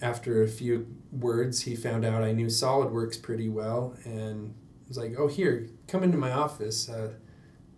after 0.00 0.42
a 0.42 0.48
few 0.48 0.86
words, 1.12 1.62
he 1.62 1.76
found 1.76 2.04
out 2.04 2.24
I 2.24 2.32
knew 2.32 2.46
SolidWorks 2.46 3.22
pretty 3.22 3.48
well, 3.48 3.96
and 4.04 4.54
was 4.88 4.96
like, 4.96 5.14
"Oh, 5.18 5.28
here, 5.28 5.68
come 5.86 6.02
into 6.02 6.18
my 6.18 6.32
office. 6.32 6.88
Uh, 6.88 7.12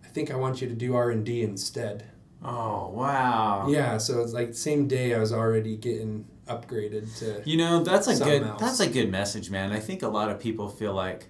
I 0.05 0.09
think 0.09 0.31
I 0.31 0.37
want 0.37 0.61
you 0.61 0.69
to 0.69 0.75
do 0.75 0.95
R 0.95 1.11
and 1.11 1.25
D 1.25 1.43
instead." 1.43 2.05
Oh 2.49 2.91
wow! 2.91 3.67
Yeah, 3.69 3.99
so 3.99 4.21
it's 4.21 4.33
like 4.33 4.55
same 4.55 4.87
day 4.87 5.15
I 5.15 5.19
was 5.19 5.33
already 5.33 5.76
getting 5.76 6.26
upgraded 6.47 7.19
to. 7.19 7.43
You 7.45 7.57
know, 7.57 7.83
that's 7.83 8.07
a 8.07 8.17
good 8.23 8.43
else. 8.43 8.61
that's 8.61 8.79
a 8.81 8.88
good 8.88 9.11
message, 9.11 9.50
man. 9.50 9.73
I 9.73 9.81
think 9.81 10.03
a 10.03 10.09
lot 10.09 10.31
of 10.31 10.38
people 10.38 10.69
feel 10.69 10.95
like, 10.95 11.26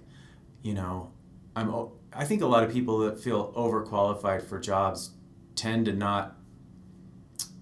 you 0.61 0.75
know, 0.75 1.11
I'm. 1.55 1.73
I 2.13 2.25
think 2.25 2.43
a 2.43 2.45
lot 2.45 2.63
of 2.63 2.71
people 2.71 2.99
that 2.99 3.19
feel 3.19 3.51
overqualified 3.53 4.43
for 4.43 4.59
jobs 4.59 5.11
tend 5.55 5.85
to 5.87 5.93
not 5.93 6.37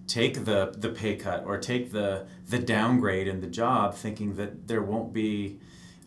take 0.06 0.44
the 0.44 0.74
the 0.76 0.90
pay 0.90 1.16
cut 1.16 1.44
or 1.46 1.56
take 1.56 1.92
the 1.92 2.26
the 2.48 2.58
downgrade 2.58 3.26
in 3.26 3.40
the 3.40 3.46
job, 3.46 3.94
thinking 3.94 4.36
that 4.36 4.68
there 4.68 4.82
won't 4.82 5.14
be 5.14 5.60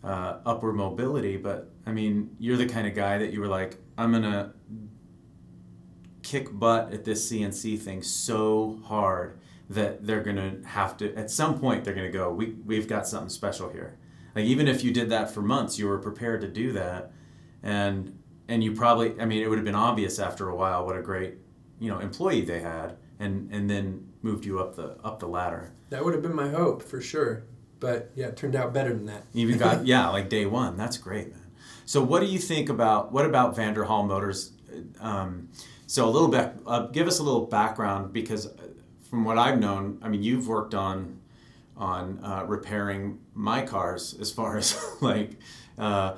uh, 0.04 0.38
upward 0.46 0.76
mobility. 0.76 1.36
But 1.36 1.70
I 1.84 1.90
mean, 1.90 2.36
you're 2.38 2.56
the 2.56 2.66
kind 2.66 2.86
of 2.86 2.94
guy 2.94 3.18
that 3.18 3.32
you 3.32 3.40
were 3.40 3.48
like, 3.48 3.76
I'm 3.98 4.12
gonna 4.12 4.54
kick 6.30 6.48
butt 6.52 6.92
at 6.92 7.04
this 7.04 7.28
CNC 7.28 7.80
thing 7.80 8.02
so 8.02 8.78
hard 8.84 9.40
that 9.68 10.06
they're 10.06 10.22
gonna 10.22 10.58
have 10.64 10.96
to 10.96 11.12
at 11.16 11.28
some 11.28 11.58
point 11.58 11.84
they're 11.84 11.94
gonna 11.94 12.08
go 12.08 12.30
we, 12.30 12.54
we've 12.64 12.86
got 12.86 13.08
something 13.08 13.28
special 13.28 13.68
here. 13.68 13.98
Like 14.36 14.44
even 14.44 14.68
if 14.68 14.84
you 14.84 14.92
did 14.92 15.10
that 15.10 15.32
for 15.32 15.42
months 15.42 15.76
you 15.76 15.88
were 15.88 15.98
prepared 15.98 16.40
to 16.42 16.48
do 16.48 16.70
that 16.72 17.10
and 17.64 18.16
and 18.46 18.62
you 18.62 18.72
probably 18.72 19.20
i 19.20 19.24
mean 19.24 19.42
it 19.42 19.48
would 19.48 19.58
have 19.58 19.64
been 19.64 19.74
obvious 19.74 20.20
after 20.20 20.48
a 20.48 20.54
while 20.54 20.86
what 20.86 20.96
a 20.96 21.02
great 21.02 21.34
you 21.80 21.90
know 21.90 21.98
employee 21.98 22.42
they 22.42 22.60
had 22.60 22.96
and 23.18 23.52
and 23.52 23.68
then 23.68 24.06
moved 24.22 24.44
you 24.44 24.60
up 24.60 24.76
the 24.76 24.96
up 25.02 25.18
the 25.18 25.26
ladder. 25.26 25.72
That 25.88 26.04
would 26.04 26.14
have 26.14 26.22
been 26.22 26.36
my 26.36 26.50
hope 26.50 26.80
for 26.80 27.00
sure 27.00 27.42
but 27.80 28.12
yeah 28.14 28.26
it 28.26 28.36
turned 28.36 28.54
out 28.54 28.72
better 28.72 28.90
than 28.90 29.06
that. 29.06 29.24
Even 29.34 29.58
got 29.58 29.84
yeah 29.92 30.08
like 30.10 30.28
day 30.28 30.46
one. 30.46 30.76
That's 30.76 30.96
great 30.96 31.30
man. 31.30 31.50
So 31.86 32.00
what 32.00 32.20
do 32.20 32.26
you 32.26 32.38
think 32.38 32.68
about 32.68 33.10
what 33.10 33.26
about 33.26 33.56
vanderhall 33.56 34.06
motors 34.06 34.52
um, 35.00 35.48
so 35.90 36.08
a 36.08 36.08
little 36.08 36.28
bit, 36.28 36.52
uh, 36.68 36.86
give 36.86 37.08
us 37.08 37.18
a 37.18 37.22
little 37.24 37.46
background 37.46 38.12
because 38.12 38.46
uh, 38.46 38.52
from 39.08 39.24
what 39.24 39.38
I've 39.38 39.58
known, 39.58 39.98
I 40.00 40.08
mean, 40.08 40.22
you've 40.22 40.46
worked 40.46 40.72
on 40.72 41.18
on 41.76 42.20
uh, 42.22 42.44
repairing 42.46 43.18
my 43.34 43.62
cars 43.62 44.14
as 44.20 44.30
far 44.30 44.56
as 44.58 44.80
like 45.00 45.40
uh, 45.76 46.14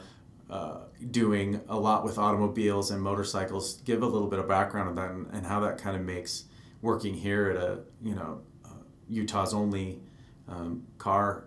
uh, 0.50 0.80
doing 1.10 1.62
a 1.70 1.78
lot 1.78 2.04
with 2.04 2.18
automobiles 2.18 2.90
and 2.90 3.00
motorcycles. 3.00 3.80
Give 3.86 4.02
a 4.02 4.06
little 4.06 4.28
bit 4.28 4.40
of 4.40 4.46
background 4.46 4.90
of 4.90 4.96
that 4.96 5.10
and, 5.10 5.26
and 5.32 5.46
how 5.46 5.60
that 5.60 5.78
kind 5.78 5.96
of 5.96 6.02
makes 6.02 6.44
working 6.82 7.14
here 7.14 7.48
at 7.48 7.56
a 7.56 7.78
you 8.02 8.14
know 8.14 8.42
uh, 8.66 8.82
Utah's 9.08 9.54
only 9.54 10.02
um, 10.48 10.86
car 10.98 11.44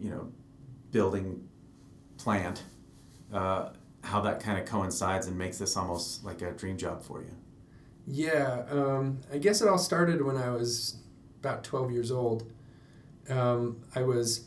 you 0.00 0.10
know 0.10 0.32
building 0.90 1.48
plant 2.16 2.64
how 4.04 4.20
that 4.20 4.40
kind 4.40 4.58
of 4.58 4.64
coincides 4.66 5.26
and 5.26 5.36
makes 5.36 5.58
this 5.58 5.76
almost 5.76 6.24
like 6.24 6.42
a 6.42 6.52
dream 6.52 6.76
job 6.76 7.02
for 7.02 7.20
you. 7.20 7.34
Yeah, 8.06 8.64
um, 8.70 9.20
I 9.32 9.38
guess 9.38 9.60
it 9.60 9.68
all 9.68 9.78
started 9.78 10.24
when 10.24 10.36
I 10.36 10.50
was 10.50 10.96
about 11.40 11.62
12 11.64 11.90
years 11.92 12.10
old. 12.10 12.50
Um, 13.28 13.82
I 13.94 14.02
was 14.02 14.44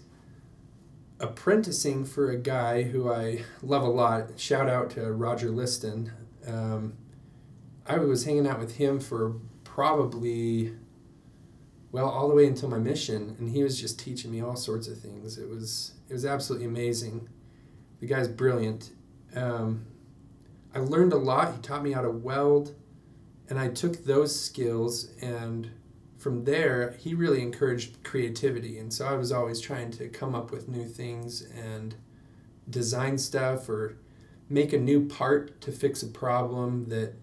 apprenticing 1.20 2.04
for 2.06 2.32
a 2.32 2.38
guy 2.38 2.82
who 2.84 3.12
I 3.12 3.44
love 3.62 3.84
a 3.84 3.90
lot. 3.90 4.40
Shout 4.40 4.68
out 4.68 4.90
to 4.92 5.12
Roger 5.12 5.52
Liston. 5.52 6.12
Um, 6.48 6.94
I 7.86 7.98
was 7.98 8.26
hanging 8.26 8.48
out 8.48 8.60
with 8.60 8.76
him 8.78 9.00
for 9.00 9.36
probably, 9.64 10.74
well, 11.92 12.10
all 12.10 12.28
the 12.28 12.36
way 12.36 12.48
until 12.48 12.70
my 12.70 12.80
mission, 12.80 13.36
and 13.40 13.50
he 13.50 13.64
was 13.64 13.80
just 13.80 14.00
teaching 14.00 14.32
me 14.32 14.42
all 14.42 14.56
sorts 14.56 14.88
of 14.88 15.00
things. 15.00 15.38
It 15.38 15.48
was 15.48 15.94
it 16.10 16.14
was 16.14 16.26
absolutely 16.26 16.68
amazing. 16.68 17.30
The 18.00 18.08
guy's 18.08 18.28
brilliant, 18.28 18.92
um, 19.36 19.86
I 20.74 20.80
learned 20.80 21.14
a 21.14 21.18
lot. 21.18 21.56
He 21.56 21.62
taught 21.62 21.84
me 21.84 21.92
how 21.92 22.02
to 22.02 22.10
weld, 22.10 22.76
and 23.50 23.60
I 23.60 23.70
took 23.70 24.06
those 24.06 24.38
skills 24.38 25.12
and 25.22 25.70
from 26.22 26.44
there 26.44 26.96
he 27.00 27.16
really 27.16 27.42
encouraged 27.42 28.04
creativity 28.04 28.78
and 28.78 28.94
so 28.94 29.08
i 29.08 29.14
was 29.14 29.32
always 29.32 29.60
trying 29.60 29.90
to 29.90 30.08
come 30.08 30.36
up 30.36 30.52
with 30.52 30.70
new 30.70 30.86
things 30.86 31.42
and 31.42 31.96
design 32.70 33.18
stuff 33.18 33.68
or 33.68 33.98
make 34.48 34.72
a 34.72 34.78
new 34.78 35.08
part 35.08 35.60
to 35.60 35.72
fix 35.72 36.04
a 36.04 36.08
problem 36.08 36.88
that 36.90 37.16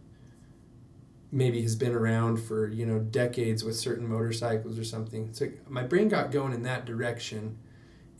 maybe 1.30 1.62
has 1.62 1.76
been 1.76 1.94
around 1.94 2.38
for 2.38 2.66
you 2.66 2.84
know 2.84 2.98
decades 2.98 3.62
with 3.62 3.76
certain 3.76 4.08
motorcycles 4.08 4.76
or 4.76 4.84
something 4.84 5.32
so 5.32 5.46
my 5.68 5.84
brain 5.84 6.08
got 6.08 6.32
going 6.32 6.52
in 6.52 6.62
that 6.62 6.84
direction 6.84 7.56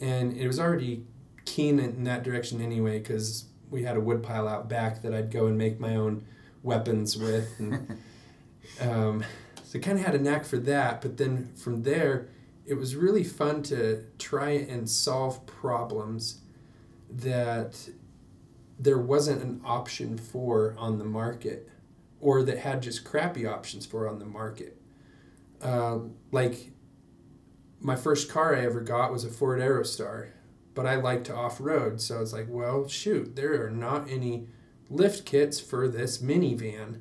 and 0.01 0.37
it 0.37 0.47
was 0.47 0.61
already 0.61 1.05
keen 1.45 1.81
in 1.81 2.05
that 2.05 2.23
direction 2.23 2.61
anyway 2.61 2.99
because 2.99 3.47
we 3.71 3.83
had 3.83 3.97
a 3.97 4.01
wood 4.01 4.23
pile 4.23 4.49
out 4.49 4.69
back 4.69 5.03
that 5.03 5.15
I'd 5.15 5.31
go 5.31 5.47
and 5.47 5.57
make 5.57 5.79
my 5.81 5.97
own 5.97 6.25
weapons 6.63 7.17
with. 7.17 7.49
And, 7.59 7.99
um, 8.81 9.25
so 9.63 9.79
I 9.79 9.83
kind 9.83 9.99
of 9.99 10.05
had 10.05 10.15
a 10.15 10.19
knack 10.19 10.45
for 10.45 10.59
that. 10.59 11.01
But 11.01 11.17
then 11.17 11.53
from 11.55 11.83
there, 11.83 12.29
it 12.67 12.75
was 12.75 12.97
really 12.97 13.25
fun 13.25 13.63
to 13.65 14.05
try 14.19 14.51
and 14.51 14.89
solve 14.89 15.47
problems 15.47 16.41
that 17.11 17.89
there 18.79 18.99
wasn't 18.99 19.43
an 19.43 19.61
option 19.65 20.17
for 20.19 20.75
on 20.79 20.99
the 20.99 21.05
market 21.05 21.69
or 22.21 22.43
that 22.43 22.59
had 22.59 22.83
just 22.83 23.05
crappy 23.05 23.47
options 23.47 23.87
for 23.87 24.09
on 24.09 24.19
the 24.19 24.25
market. 24.25 24.81
Uh, 25.63 25.99
like 26.31 26.71
my 27.81 27.97
first 27.97 28.31
car 28.31 28.55
I 28.55 28.65
ever 28.65 28.81
got 28.81 29.13
was 29.13 29.25
a 29.25 29.29
Ford 29.29 29.61
Aerostar 29.61 30.29
but 30.79 30.87
I 30.87 30.95
like 30.95 31.25
to 31.25 31.35
off 31.35 31.61
road. 31.61 32.01
So 32.01 32.23
it's 32.23 32.33
like, 32.33 32.47
well, 32.49 32.87
shoot, 32.87 33.35
there 33.35 33.67
are 33.67 33.71
not 33.71 34.09
any 34.09 34.47
lift 34.89 35.25
kits 35.27 35.59
for 35.59 35.89
this 35.89 36.19
minivan. 36.19 37.01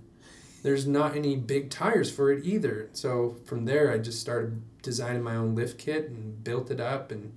There's 0.64 0.88
not 0.88 1.16
any 1.16 1.36
big 1.36 1.70
tires 1.70 2.10
for 2.10 2.32
it 2.32 2.44
either. 2.44 2.90
So 2.94 3.38
from 3.46 3.66
there, 3.66 3.92
I 3.92 4.00
just 4.00 4.20
started 4.20 4.64
designing 4.82 5.22
my 5.22 5.36
own 5.36 5.54
lift 5.54 5.78
kit 5.78 6.10
and 6.10 6.44
built 6.44 6.72
it 6.72 6.80
up 6.80 7.12
and 7.12 7.36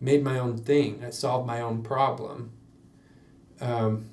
made 0.00 0.24
my 0.24 0.38
own 0.38 0.56
thing. 0.56 1.04
I 1.04 1.10
solved 1.10 1.46
my 1.46 1.60
own 1.60 1.82
problem. 1.82 2.52
Um, 3.60 4.08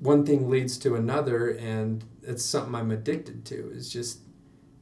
one 0.00 0.26
thing 0.26 0.50
leads 0.50 0.78
to 0.78 0.96
another, 0.96 1.50
and 1.50 2.04
it's 2.24 2.44
something 2.44 2.74
I'm 2.74 2.90
addicted 2.90 3.44
to. 3.44 3.70
Is 3.70 3.88
just 3.88 4.18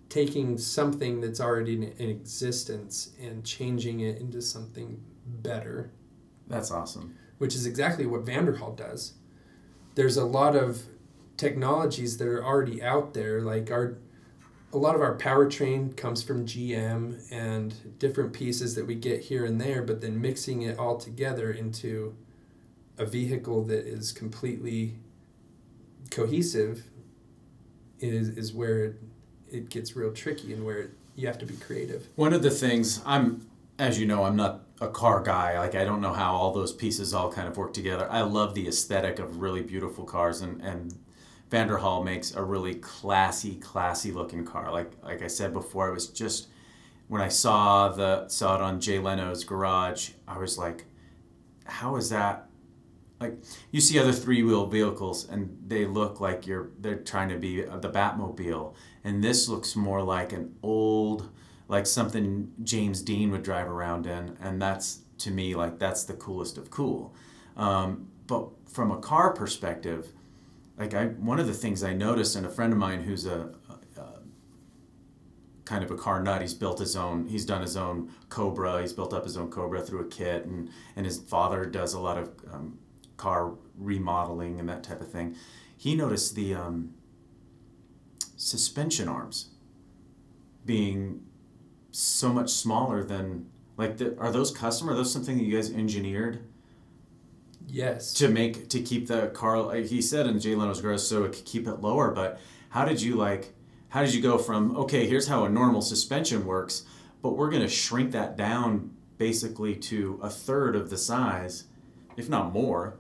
taking 0.09 0.57
something 0.57 1.21
that's 1.21 1.43
already 1.43 1.75
in, 1.75 1.83
in 1.83 2.09
existence 2.09 3.11
and 3.21 3.45
changing 3.45 4.01
it 4.01 4.19
into 4.19 4.41
something 4.41 4.99
better. 5.27 5.93
That's 6.47 6.71
awesome. 6.71 7.17
Which 7.39 7.55
is 7.55 7.67
exactly 7.67 8.07
what 8.07 8.25
Vanderhall 8.25 8.77
does. 8.77 9.15
There's 9.95 10.17
a 10.17 10.25
lot 10.25 10.57
of 10.57 10.83
technologies 11.37 12.17
that 12.19 12.29
are 12.29 12.45
already 12.45 12.83
out 12.83 13.15
there, 13.15 13.41
like 13.41 13.71
our 13.71 13.99
a 14.73 14.79
lot 14.79 14.95
of 14.95 15.01
our 15.01 15.17
powertrain 15.17 15.97
comes 15.97 16.23
from 16.23 16.45
GM 16.45 17.23
and 17.31 17.99
different 17.99 18.33
pieces 18.33 18.75
that 18.75 18.87
we 18.87 18.95
get 18.95 19.23
here 19.23 19.45
and 19.45 19.61
there, 19.61 19.81
but 19.81 20.01
then 20.01 20.21
mixing 20.21 20.63
it 20.63 20.79
all 20.79 20.99
together 20.99 21.51
into 21.51 22.15
a 22.99 23.07
vehicle 23.07 23.65
that 23.65 23.87
is 23.87 24.13
completely 24.13 24.97
cohesive 26.11 26.85
is 28.01 28.29
is 28.31 28.53
where 28.53 28.85
it, 28.85 28.97
it 29.51 29.71
gets 29.71 29.97
real 29.97 30.13
tricky 30.13 30.53
and 30.53 30.65
where 30.65 30.91
you 31.15 31.27
have 31.27 31.39
to 31.39 31.47
be 31.47 31.57
creative. 31.57 32.09
One 32.17 32.33
of 32.33 32.43
the 32.43 32.51
things 32.51 33.01
I'm 33.07 33.47
as 33.79 33.99
you 33.99 34.07
know, 34.07 34.25
I'm 34.25 34.37
not 34.37 34.66
a 34.81 34.89
car 34.89 35.23
guy. 35.23 35.59
Like 35.59 35.75
I 35.75 35.85
don't 35.85 36.01
know 36.01 36.13
how 36.13 36.35
all 36.35 36.53
those 36.53 36.73
pieces 36.73 37.15
all 37.15 37.31
kind 37.33 37.49
of 37.49 37.57
work 37.57 37.73
together. 37.73 38.09
I 38.11 38.23
love 38.23 38.55
the 38.55 38.69
aesthetic 38.69 39.19
of 39.19 39.41
really 39.41 39.63
beautiful 39.63 40.05
cars, 40.05 40.41
and 40.41 40.61
and 40.63 40.95
Vanderhall 41.51 42.05
makes 42.05 42.35
a 42.35 42.43
really 42.43 42.75
classy, 42.75 43.57
classy 43.57 44.13
looking 44.13 44.45
car. 44.45 44.73
Like 44.73 44.93
like 45.03 45.23
I 45.23 45.29
said 45.29 45.53
before, 45.53 45.89
it 45.89 45.95
was 45.95 46.09
just 46.09 46.49
when 47.09 47.23
I 47.23 47.29
saw 47.29 47.89
the 47.89 48.29
saw 48.29 48.57
it 48.57 48.63
on 48.63 48.81
Jay 48.81 48.99
Leno's 48.99 49.45
garage, 49.45 50.11
I 50.27 50.39
was 50.39 50.59
like, 50.59 50.85
how 51.65 51.97
is 51.97 52.11
that? 52.11 52.49
Like 53.21 53.39
you 53.71 53.81
see 53.81 53.99
other 53.99 54.13
three 54.13 54.43
wheel 54.43 54.67
vehicles 54.67 55.27
and 55.29 55.57
they 55.67 55.87
look 55.87 56.21
like 56.21 56.47
you're 56.47 56.71
they're 56.81 56.97
trying 56.97 57.31
to 57.31 57.39
be 57.39 57.63
the 57.63 57.91
Batmobile, 57.91 58.75
and 59.05 59.25
this 59.25 59.49
looks 59.49 59.75
more 59.75 60.03
like 60.03 60.33
an 60.33 60.55
old 60.63 61.31
like 61.69 61.87
something 61.87 62.53
James 62.63 63.03
Dean 63.03 63.31
would 63.31 63.43
drive 63.43 63.69
around 63.69 64.07
in, 64.07 64.37
and 64.41 64.61
that's 64.61 65.01
to 65.19 65.31
me 65.31 65.55
like 65.55 65.79
that's 65.79 66.05
the 66.05 66.15
coolest 66.15 66.59
of 66.59 66.71
cool. 66.71 67.15
Um, 67.57 68.09
but 68.27 68.49
from 68.67 68.91
a 68.91 68.99
car 68.99 69.33
perspective, 69.33 70.13
like 70.79 70.95
I 70.95 71.07
one 71.07 71.41
of 71.41 71.47
the 71.47 71.55
things 71.55 71.83
I 71.83 71.93
noticed, 71.93 72.37
and 72.37 72.47
a 72.47 72.51
friend 72.51 72.73
of 72.73 72.79
mine 72.79 73.03
who's 73.03 73.27
a, 73.27 73.55
a, 73.69 74.01
a 74.01 74.21
kind 75.65 75.83
of 75.83 75.91
a 75.91 75.97
car 75.97 76.23
nut, 76.23 76.41
he's 76.41 76.55
built 76.55 76.79
his 76.79 76.95
own, 76.95 77.27
he's 77.27 77.45
done 77.45 77.63
his 77.63 77.77
own 77.77 78.11
Cobra, 78.29 78.81
he's 78.81 78.93
built 78.93 79.13
up 79.13 79.25
his 79.25 79.37
own 79.37 79.51
Cobra 79.51 79.81
through 79.81 80.01
a 80.01 80.09
kit, 80.09 80.45
and 80.45 80.71
and 80.95 81.05
his 81.05 81.19
father 81.19 81.65
does 81.65 81.95
a 81.95 82.01
lot 82.01 82.19
of 82.19 82.31
um, 82.53 82.79
car 83.17 83.55
remodeling 83.77 84.61
and 84.61 84.69
that 84.69 84.83
type 84.83 85.01
of 85.01 85.11
thing. 85.11 85.35
He 85.77 85.95
noticed 85.95 86.35
the 86.35 86.55
um, 86.55 86.95
suspension 88.37 89.09
arms 89.09 89.49
being 90.65 91.23
so 91.97 92.33
much 92.33 92.51
smaller 92.51 93.03
than 93.03 93.47
like 93.77 93.97
the, 93.97 94.19
are 94.19 94.31
those 94.31 94.51
custom? 94.51 94.91
Are 94.91 94.95
those 94.95 95.13
something 95.13 95.39
that 95.39 95.45
you 95.45 95.57
guys 95.57 95.73
engineered? 95.73 96.41
Yes. 97.67 98.13
To 98.15 98.29
make 98.29 98.69
to 98.69 98.81
keep 98.81 99.09
the 99.09 99.29
car, 99.29 99.61
like 99.63 99.87
he 99.87 100.03
said 100.03 100.27
in 100.27 100.39
Jay 100.39 100.55
Leno's 100.55 100.81
Garage, 100.81 101.03
so 101.03 101.25
it 101.25 101.33
could 101.33 101.45
keep 101.45 101.67
it 101.67 101.81
lower. 101.81 102.11
But 102.11 102.39
how 102.71 102.85
did 102.85 103.01
you 103.01 103.17
like? 103.17 103.55
How 103.89 104.03
did 104.03 104.15
you 104.15 104.21
go 104.21 104.37
from 104.37 104.77
okay? 104.77 105.07
Here's 105.07 105.29
how 105.29 105.45
a 105.45 105.49
normal 105.49 105.81
suspension 105.81 106.45
works, 106.45 106.85
but 107.23 107.37
we're 107.37 107.51
gonna 107.51 107.69
shrink 107.69 108.13
that 108.13 108.37
down 108.37 108.91
basically 109.17 109.75
to 109.75 110.21
a 110.23 110.29
third 110.29 110.77
of 110.77 110.91
the 110.91 110.99
size, 110.99 111.65
if 112.17 112.29
not 112.29 112.53
more, 112.53 112.99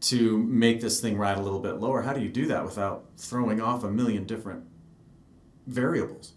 to 0.00 0.38
make 0.38 0.80
this 0.82 1.00
thing 1.00 1.16
ride 1.16 1.38
a 1.38 1.42
little 1.42 1.60
bit 1.60 1.76
lower. 1.76 2.02
How 2.02 2.12
do 2.12 2.20
you 2.20 2.28
do 2.28 2.46
that 2.46 2.64
without 2.64 3.06
throwing 3.16 3.60
off 3.60 3.84
a 3.84 3.90
million 3.90 4.24
different 4.24 4.64
variables? 5.66 6.34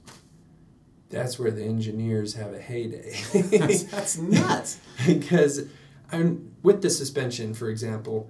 That's 1.12 1.38
where 1.38 1.52
the 1.52 1.64
engineers 1.64 2.36
have 2.36 2.54
a 2.54 2.60
heyday. 2.60 3.16
that's, 3.34 3.84
that's 3.84 4.18
nuts. 4.20 4.80
because 5.06 5.66
I'm, 6.12 6.56
with 6.64 6.82
the 6.82 6.90
suspension, 6.90 7.54
for 7.54 7.70
example, 7.70 8.30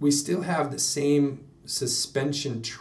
we 0.00 0.10
still 0.10 0.42
have 0.42 0.70
the 0.70 0.78
same 0.78 1.44
suspension 1.64 2.62
tr- 2.62 2.80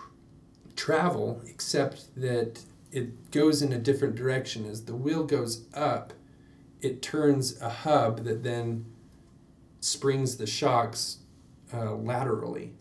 travel, 0.75 1.41
except 1.45 2.15
that 2.15 2.61
it 2.91 3.31
goes 3.31 3.61
in 3.61 3.71
a 3.71 3.77
different 3.77 4.15
direction. 4.15 4.65
As 4.65 4.85
the 4.85 4.95
wheel 4.95 5.23
goes 5.23 5.65
up, 5.73 6.13
it 6.81 7.01
turns 7.01 7.61
a 7.61 7.69
hub 7.69 8.23
that 8.23 8.43
then 8.43 8.85
springs 9.79 10.37
the 10.37 10.47
shocks 10.47 11.17
uh, 11.73 11.93
laterally. 11.93 12.73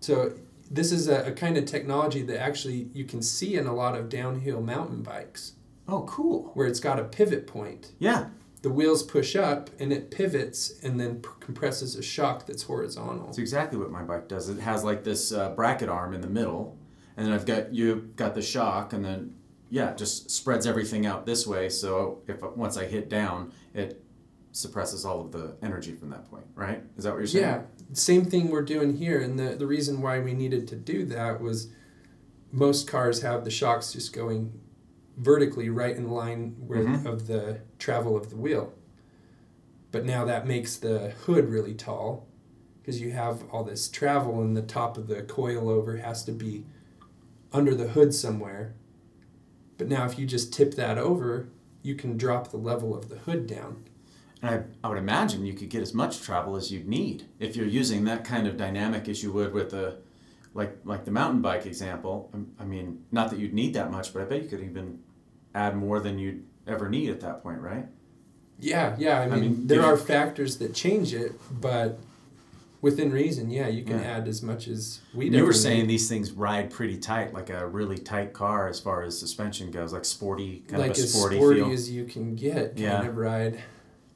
So 0.00 0.34
this 0.70 0.92
is 0.92 1.08
a, 1.08 1.26
a 1.26 1.32
kind 1.32 1.56
of 1.56 1.64
technology 1.64 2.22
that 2.22 2.40
actually 2.40 2.88
you 2.92 3.04
can 3.04 3.22
see 3.22 3.56
in 3.56 3.66
a 3.66 3.74
lot 3.74 3.96
of 3.96 4.08
downhill 4.08 4.60
mountain 4.60 5.02
bikes. 5.02 5.52
Oh, 5.88 6.02
cool. 6.02 6.50
Where 6.54 6.66
it's 6.66 6.80
got 6.80 6.98
a 6.98 7.04
pivot 7.04 7.46
point. 7.46 7.92
Yeah. 7.98 8.28
The 8.62 8.70
wheels 8.70 9.02
push 9.02 9.36
up 9.36 9.70
and 9.78 9.92
it 9.92 10.10
pivots 10.10 10.80
and 10.82 10.98
then 10.98 11.16
p- 11.16 11.28
compresses 11.40 11.94
a 11.94 12.02
shock 12.02 12.46
that's 12.46 12.64
horizontal. 12.64 13.26
That's 13.26 13.38
exactly 13.38 13.78
what 13.78 13.90
my 13.90 14.02
bike 14.02 14.28
does. 14.28 14.48
It 14.48 14.58
has 14.58 14.82
like 14.82 15.04
this 15.04 15.32
uh, 15.32 15.50
bracket 15.50 15.88
arm 15.88 16.14
in 16.14 16.20
the 16.20 16.28
middle, 16.28 16.76
and 17.16 17.26
then 17.26 17.32
I've 17.32 17.46
got 17.46 17.72
you 17.72 18.10
got 18.16 18.34
the 18.34 18.42
shock, 18.42 18.92
and 18.92 19.04
then 19.04 19.36
yeah, 19.70 19.94
just 19.94 20.30
spreads 20.30 20.66
everything 20.66 21.06
out 21.06 21.26
this 21.26 21.46
way. 21.46 21.68
So 21.68 22.22
if 22.26 22.42
once 22.42 22.76
I 22.76 22.86
hit 22.86 23.08
down, 23.08 23.52
it 23.72 24.02
suppresses 24.50 25.04
all 25.04 25.20
of 25.20 25.30
the 25.30 25.54
energy 25.62 25.92
from 25.92 26.10
that 26.10 26.28
point, 26.30 26.46
right? 26.54 26.82
Is 26.96 27.04
that 27.04 27.10
what 27.10 27.18
you're 27.18 27.26
saying? 27.26 27.44
Yeah, 27.44 27.62
same 27.92 28.24
thing 28.24 28.48
we're 28.48 28.62
doing 28.62 28.96
here. 28.96 29.20
And 29.20 29.38
the, 29.38 29.56
the 29.56 29.66
reason 29.66 30.02
why 30.02 30.18
we 30.20 30.32
needed 30.32 30.66
to 30.68 30.76
do 30.76 31.04
that 31.06 31.40
was 31.40 31.68
most 32.52 32.88
cars 32.88 33.22
have 33.22 33.44
the 33.44 33.50
shocks 33.50 33.92
just 33.92 34.12
going 34.12 34.60
vertically 35.16 35.68
right 35.68 35.96
in 35.96 36.10
line 36.10 36.56
where, 36.58 36.84
mm-hmm. 36.84 37.06
of 37.06 37.26
the 37.26 37.60
travel 37.78 38.16
of 38.16 38.30
the 38.30 38.36
wheel. 38.36 38.72
But 39.92 40.04
now 40.04 40.24
that 40.24 40.46
makes 40.46 40.76
the 40.76 41.10
hood 41.24 41.48
really 41.48 41.74
tall 41.74 42.26
because 42.80 43.00
you 43.00 43.12
have 43.12 43.42
all 43.50 43.64
this 43.64 43.88
travel 43.88 44.40
and 44.42 44.56
the 44.56 44.62
top 44.62 44.96
of 44.96 45.08
the 45.08 45.22
coilover 45.22 46.02
has 46.02 46.24
to 46.24 46.32
be 46.32 46.64
under 47.52 47.74
the 47.74 47.88
hood 47.88 48.14
somewhere. 48.14 48.74
But 49.78 49.88
now 49.88 50.04
if 50.04 50.18
you 50.18 50.26
just 50.26 50.52
tip 50.52 50.74
that 50.74 50.98
over, 50.98 51.48
you 51.82 51.94
can 51.94 52.16
drop 52.16 52.50
the 52.50 52.56
level 52.56 52.96
of 52.96 53.08
the 53.08 53.16
hood 53.16 53.46
down. 53.46 53.84
And 54.46 54.64
I, 54.82 54.86
I 54.86 54.88
would 54.88 54.98
imagine 54.98 55.44
you 55.44 55.54
could 55.54 55.70
get 55.70 55.82
as 55.82 55.92
much 55.92 56.22
travel 56.22 56.56
as 56.56 56.70
you'd 56.70 56.88
need 56.88 57.24
if 57.40 57.56
you're 57.56 57.66
using 57.66 58.04
that 58.04 58.24
kind 58.24 58.46
of 58.46 58.56
dynamic 58.56 59.08
as 59.08 59.22
you 59.22 59.32
would 59.32 59.52
with 59.52 59.70
the, 59.70 59.96
like 60.54 60.78
like 60.84 61.04
the 61.04 61.10
mountain 61.10 61.42
bike 61.42 61.66
example. 61.66 62.30
I 62.58 62.64
mean, 62.64 63.04
not 63.10 63.30
that 63.30 63.38
you'd 63.38 63.52
need 63.52 63.74
that 63.74 63.90
much, 63.90 64.12
but 64.12 64.22
I 64.22 64.24
bet 64.24 64.42
you 64.42 64.48
could 64.48 64.62
even 64.62 65.00
add 65.54 65.76
more 65.76 66.00
than 66.00 66.18
you'd 66.18 66.44
ever 66.66 66.88
need 66.88 67.10
at 67.10 67.20
that 67.20 67.42
point, 67.42 67.60
right? 67.60 67.86
Yeah, 68.58 68.94
yeah. 68.98 69.20
I 69.20 69.26
mean, 69.26 69.34
I 69.34 69.40
mean 69.40 69.66
there 69.66 69.84
are 69.84 69.96
factors 69.96 70.58
that 70.58 70.74
change 70.74 71.12
it, 71.12 71.32
but 71.50 71.98
within 72.80 73.10
reason, 73.10 73.50
yeah, 73.50 73.68
you 73.68 73.84
can 73.84 73.98
yeah. 73.98 74.16
add 74.16 74.28
as 74.28 74.42
much 74.42 74.68
as 74.68 75.00
we. 75.12 75.28
You 75.28 75.44
were 75.44 75.52
saying 75.52 75.82
need. 75.82 75.90
these 75.90 76.08
things 76.08 76.30
ride 76.30 76.70
pretty 76.70 76.96
tight, 76.96 77.34
like 77.34 77.50
a 77.50 77.66
really 77.66 77.98
tight 77.98 78.32
car 78.32 78.68
as 78.68 78.80
far 78.80 79.02
as 79.02 79.18
suspension 79.18 79.70
goes, 79.70 79.92
like 79.92 80.04
sporty, 80.04 80.64
kind 80.68 80.80
like 80.80 80.92
of 80.92 80.98
a 80.98 81.00
sporty, 81.00 81.36
as 81.36 81.40
sporty 81.40 81.60
feel. 81.60 81.72
as 81.72 81.90
you 81.90 82.04
can 82.04 82.34
get, 82.34 82.76
kind 82.76 82.78
yeah. 82.78 83.04
of 83.04 83.16
ride. 83.16 83.60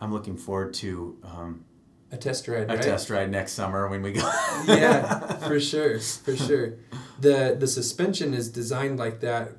I'm 0.01 0.13
looking 0.13 0.37
forward 0.37 0.73
to 0.75 1.19
um, 1.23 1.65
a 2.13 2.17
test 2.17 2.49
ride. 2.49 2.71
A 2.71 2.75
right? 2.75 2.83
test 2.83 3.11
ride 3.11 3.31
next 3.31 3.53
summer 3.53 3.89
when 3.89 4.03
we 4.03 4.13
go. 4.13 4.21
yeah, 4.67 5.37
for 5.47 5.61
sure, 5.61 6.01
for 6.01 6.37
sure. 6.37 6.75
the 7.21 7.57
The 7.59 7.67
suspension 7.67 8.35
is 8.35 8.49
designed 8.51 8.99
like 8.99 9.21
that 9.21 9.53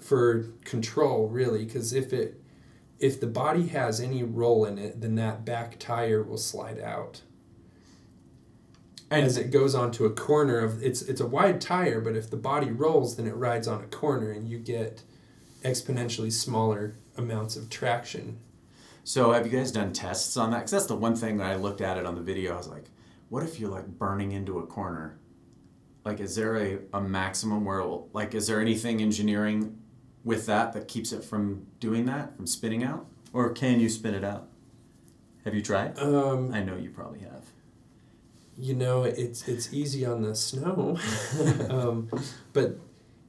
for 0.00 0.48
control, 0.64 1.28
really, 1.28 1.64
because 1.64 1.92
if 1.92 2.12
it 2.12 2.40
if 2.98 3.20
the 3.20 3.26
body 3.26 3.66
has 3.68 4.00
any 4.00 4.22
roll 4.22 4.64
in 4.64 4.78
it, 4.78 5.00
then 5.00 5.16
that 5.16 5.44
back 5.44 5.78
tire 5.78 6.22
will 6.22 6.38
slide 6.38 6.80
out. 6.80 7.22
And 9.10 9.26
as 9.26 9.36
it 9.36 9.50
goes 9.50 9.74
onto 9.74 10.06
a 10.06 10.10
corner 10.10 10.58
of 10.58 10.82
it's 10.82 11.02
it's 11.02 11.20
a 11.20 11.26
wide 11.26 11.60
tire, 11.60 12.00
but 12.00 12.16
if 12.16 12.30
the 12.30 12.36
body 12.36 12.70
rolls, 12.70 13.16
then 13.16 13.26
it 13.26 13.34
rides 13.34 13.68
on 13.68 13.82
a 13.82 13.86
corner, 13.86 14.30
and 14.30 14.48
you 14.48 14.58
get 14.58 15.02
exponentially 15.62 16.32
smaller 16.32 16.96
amounts 17.16 17.54
of 17.54 17.68
traction 17.68 18.38
so 19.04 19.32
have 19.32 19.46
you 19.46 19.56
guys 19.56 19.72
done 19.72 19.92
tests 19.92 20.36
on 20.36 20.50
that? 20.50 20.58
Because 20.58 20.70
that's 20.70 20.86
the 20.86 20.96
one 20.96 21.16
thing 21.16 21.38
that 21.38 21.50
I 21.50 21.56
looked 21.56 21.80
at 21.80 21.96
it 21.96 22.06
on 22.06 22.14
the 22.14 22.20
video. 22.20 22.54
I 22.54 22.56
was 22.56 22.68
like, 22.68 22.86
what 23.28 23.42
if 23.42 23.58
you're 23.58 23.70
like 23.70 23.86
burning 23.86 24.32
into 24.32 24.58
a 24.58 24.66
corner? 24.66 25.18
Like, 26.04 26.20
is 26.20 26.34
there 26.34 26.56
a, 26.56 26.78
a 26.94 27.00
maximum 27.00 27.64
where, 27.64 27.80
will, 27.80 28.08
like, 28.12 28.34
is 28.34 28.46
there 28.46 28.60
anything 28.60 29.00
engineering 29.00 29.78
with 30.24 30.46
that 30.46 30.72
that 30.72 30.88
keeps 30.88 31.12
it 31.12 31.24
from 31.24 31.66
doing 31.80 32.06
that, 32.06 32.36
from 32.36 32.46
spinning 32.46 32.82
out? 32.82 33.06
Or 33.32 33.50
can 33.50 33.80
you 33.80 33.88
spin 33.88 34.14
it 34.14 34.24
out? 34.24 34.48
Have 35.44 35.54
you 35.54 35.62
tried? 35.62 35.98
Um, 35.98 36.52
I 36.52 36.62
know 36.62 36.76
you 36.76 36.90
probably 36.90 37.20
have. 37.20 37.44
You 38.58 38.74
know, 38.74 39.04
it's 39.04 39.48
it's 39.48 39.72
easy 39.72 40.04
on 40.04 40.22
the 40.22 40.34
snow, 40.34 40.98
um, 41.70 42.10
but 42.52 42.76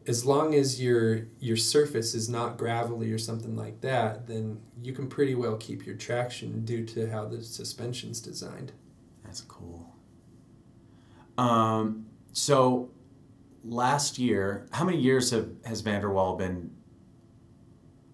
as 0.05 0.25
long 0.25 0.53
as 0.53 0.81
your 0.81 1.27
your 1.39 1.57
surface 1.57 2.13
is 2.13 2.27
not 2.29 2.57
gravelly 2.57 3.11
or 3.11 3.17
something 3.17 3.55
like 3.55 3.81
that, 3.81 4.27
then 4.27 4.59
you 4.81 4.93
can 4.93 5.07
pretty 5.07 5.35
well 5.35 5.55
keep 5.57 5.85
your 5.85 5.95
traction 5.95 6.65
due 6.65 6.85
to 6.85 7.09
how 7.09 7.25
the 7.25 7.41
suspension's 7.41 8.19
designed. 8.19 8.73
That's 9.23 9.41
cool. 9.41 9.93
Um, 11.37 12.07
so 12.33 12.91
last 13.63 14.19
year, 14.19 14.67
how 14.71 14.83
many 14.83 14.99
years 14.99 15.31
have 15.31 15.49
has 15.65 15.81
Vanderhall 15.81 16.37
been 16.37 16.71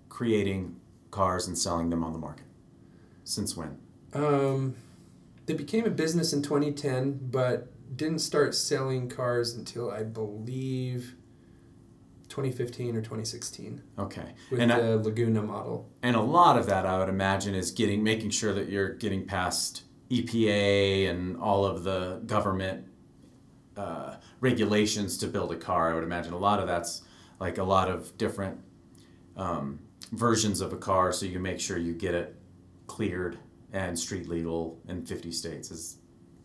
creating 0.10 0.76
cars 1.12 1.48
and 1.48 1.58
selling 1.58 1.90
them 1.90 2.04
on 2.04 2.14
the 2.14 2.20
market? 2.20 2.46
Since 3.24 3.58
when? 3.58 3.78
Um, 4.14 4.76
they 5.46 5.54
became 5.54 5.86
a 5.86 5.90
business 5.90 6.34
in 6.34 6.42
2010, 6.42 7.30
but 7.32 7.68
didn't 7.96 8.20
start 8.20 8.54
selling 8.54 9.10
cars 9.10 9.56
until 9.56 9.90
I 9.90 10.04
believe 10.04 11.16
2015 12.40 12.96
or 12.96 13.02
2016. 13.02 13.84
Okay. 13.98 14.34
With 14.50 14.62
and 14.62 14.72
the 14.72 14.76
I, 14.76 14.94
Laguna 14.96 15.42
model. 15.42 15.90
And 16.02 16.16
a 16.16 16.22
lot 16.22 16.58
of 16.58 16.68
that, 16.68 16.86
I 16.86 16.98
would 16.98 17.10
imagine, 17.10 17.54
is 17.54 17.72
getting 17.72 18.02
making 18.02 18.30
sure 18.30 18.54
that 18.54 18.70
you're 18.70 18.94
getting 18.94 19.26
past 19.26 19.84
EPA 20.10 21.10
and 21.10 21.38
all 21.38 21.66
of 21.66 21.84
the 21.84 22.22
government 22.26 22.86
uh, 23.76 24.16
regulations 24.40 25.18
to 25.18 25.28
build 25.28 25.52
a 25.52 25.58
car. 25.58 25.92
I 25.92 25.96
would 25.96 26.04
imagine 26.04 26.34
a 26.34 26.38
lot 26.38 26.60
of 26.60 26.68
that's 26.68 27.04
like 27.40 27.58
a 27.58 27.64
lot 27.64 27.90
of 27.90 28.18
different 28.18 28.58
um, 29.36 29.80
versions 30.14 30.62
of 30.62 30.72
a 30.72 30.78
car, 30.78 31.12
so 31.12 31.26
you 31.26 31.34
can 31.34 31.42
make 31.42 31.60
sure 31.60 31.78
you 31.78 31.94
get 31.94 32.14
it 32.14 32.36
cleared 32.88 33.38
and 33.74 33.98
street 33.98 34.28
legal 34.28 34.80
in 34.88 35.06
50 35.06 35.32
states. 35.32 35.72
Is 35.72 35.98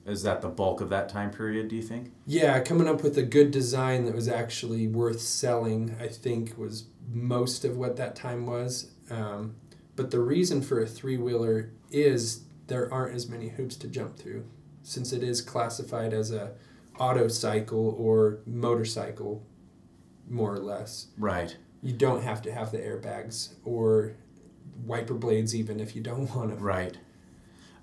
is 0.07 0.23
that 0.23 0.43
the 0.43 0.49
bulk 0.49 0.81
of 0.81 0.89
that 0.91 1.09
time 1.09 1.31
period? 1.31 1.69
Do 1.69 1.77
you 1.77 1.83
think? 1.83 2.13
Yeah, 2.27 2.61
coming 2.61 2.89
up 2.89 3.03
with 3.03 3.17
a 3.17 3.23
good 3.23 3.51
design 3.51 4.05
that 4.05 4.15
was 4.15 4.29
actually 4.29 4.87
worth 4.87 5.21
selling, 5.21 5.97
I 6.01 6.09
think, 6.09 6.59
was 6.59 6.85
most 7.11 7.65
of 7.65 7.77
what 7.77 7.97
that 7.97 8.15
time 8.15 8.47
was. 8.47 8.91
Um, 9.11 9.57
but 9.97 10.11
the 10.11 10.21
reason 10.21 10.61
for 10.61 10.81
a 10.81 10.87
three 10.87 11.17
wheeler 11.17 11.73
is 11.91 12.45
there 12.67 12.93
aren't 12.93 13.15
as 13.15 13.29
many 13.29 13.49
hoops 13.49 13.77
to 13.77 13.89
jump 13.89 14.17
through, 14.17 14.45
since 14.83 15.13
it 15.13 15.23
is 15.23 15.41
classified 15.41 16.13
as 16.13 16.31
a 16.31 16.53
auto 16.99 17.29
cycle 17.29 17.95
or 17.99 18.41
motorcycle, 18.47 19.47
more 20.29 20.55
or 20.55 20.59
less. 20.59 21.09
Right. 21.19 21.57
You 21.83 21.93
don't 21.93 22.23
have 22.23 22.43
to 22.43 22.53
have 22.53 22.73
the 22.73 22.79
airbags 22.79 23.55
or 23.65 24.17
wiper 24.85 25.15
blades, 25.15 25.55
even 25.55 25.81
if 25.81 25.95
you 25.95 26.03
don't 26.03 26.35
want 26.35 26.51
them. 26.51 26.61
Right. 26.61 26.97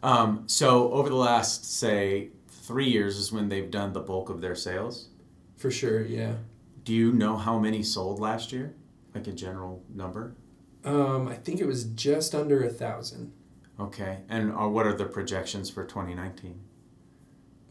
Um, 0.04 0.44
so 0.48 0.92
over 0.94 1.10
the 1.10 1.16
last 1.16 1.78
say 1.78 2.30
three 2.48 2.90
years 2.90 3.18
is 3.18 3.32
when 3.32 3.50
they've 3.50 3.70
done 3.70 3.94
the 3.94 4.00
bulk 4.00 4.30
of 4.30 4.42
their 4.42 4.56
sales. 4.56 5.10
For 5.58 5.70
sure, 5.70 6.02
yeah. 6.02 6.36
Do 6.84 6.94
you 6.94 7.12
know 7.12 7.38
how 7.38 7.60
many 7.60 7.84
sold 7.84 8.20
last 8.20 8.52
year? 8.52 8.74
Like 9.14 9.28
a 9.28 9.32
general 9.32 9.84
number? 9.94 10.36
Um, 10.84 11.28
I 11.28 11.36
think 11.36 11.60
it 11.60 11.68
was 11.68 11.84
just 11.84 12.34
under 12.34 12.64
a 12.64 12.70
thousand. 12.70 13.34
Okay. 13.80 14.20
And 14.30 14.52
uh, 14.52 14.68
what 14.68 14.88
are 14.88 14.94
the 14.94 15.06
projections 15.06 15.70
for 15.70 15.84
2019? 15.84 16.60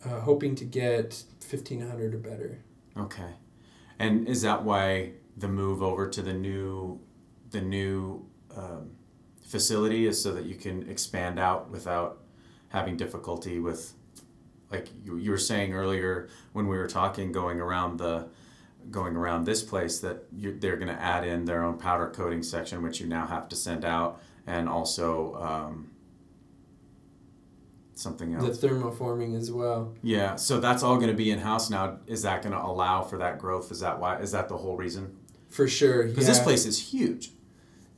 Uh, 0.05 0.21
hoping 0.21 0.55
to 0.57 0.65
get 0.65 1.25
1500 1.49 2.15
or 2.15 2.19
better. 2.19 2.63
Okay. 2.97 3.35
And 3.99 4.29
is 4.29 4.43
that 4.43 4.65
why 4.65 5.13
the 5.37 5.49
move 5.49 5.83
over 5.83 6.09
to 6.09 6.23
the 6.23 6.33
new 6.33 7.01
the 7.51 7.61
new 7.61 8.25
um, 8.57 8.91
facility 9.45 10.07
is 10.07 10.23
so 10.23 10.33
that 10.33 10.45
you 10.45 10.55
can 10.55 10.89
expand 10.89 11.39
out 11.39 11.69
without 11.71 12.20
having 12.71 12.97
difficulty 12.97 13.59
with 13.61 13.95
like 14.71 14.89
you, 15.05 15.17
you 15.17 15.31
were 15.31 15.37
saying 15.39 15.75
earlier 15.75 16.29
when 16.53 16.67
we 16.67 16.77
were 16.79 16.87
talking 16.89 17.31
going 17.33 17.61
around 17.61 17.99
the 17.99 18.29
going 18.91 19.15
around 19.17 19.45
this 19.45 19.63
place 19.63 19.99
that 20.01 20.25
you, 20.35 20.57
they're 20.59 20.77
going 20.77 20.89
to 20.89 21.01
add 21.01 21.25
in 21.27 21.45
their 21.45 21.63
own 21.63 21.77
powder 21.77 22.09
coating 22.15 22.43
section 22.43 22.83
which 22.83 22.99
you 23.01 23.07
now 23.07 23.27
have 23.27 23.49
to 23.49 23.55
send 23.57 23.85
out 23.85 24.21
and 24.47 24.69
also 24.69 25.35
um, 25.35 25.91
something 27.95 28.35
else 28.35 28.59
The 28.61 28.69
thermoforming 28.69 29.37
as 29.37 29.51
well. 29.53 29.93
yeah 30.03 30.37
so 30.37 30.61
that's 30.61 30.83
all 30.83 30.97
going 30.97 31.11
to 31.11 31.17
be 31.17 31.31
in 31.31 31.39
house 31.41 31.69
now 31.69 31.99
is 32.07 32.23
that 32.23 32.43
going 32.43 32.55
to 32.55 32.63
allow 32.63 33.03
for 33.03 33.19
that 33.19 33.39
growth 33.39 33.71
is 33.71 33.81
that 33.81 33.99
why 34.01 34.19
is 34.21 34.33
that 34.33 34.49
the 34.49 34.57
whole 34.57 34.77
reason 34.77 35.17
For 35.51 35.69
sure. 35.69 36.05
because 36.05 36.25
yeah. 36.25 36.31
this 36.35 36.41
place 36.43 36.65
is 36.65 36.93
huge 36.93 37.33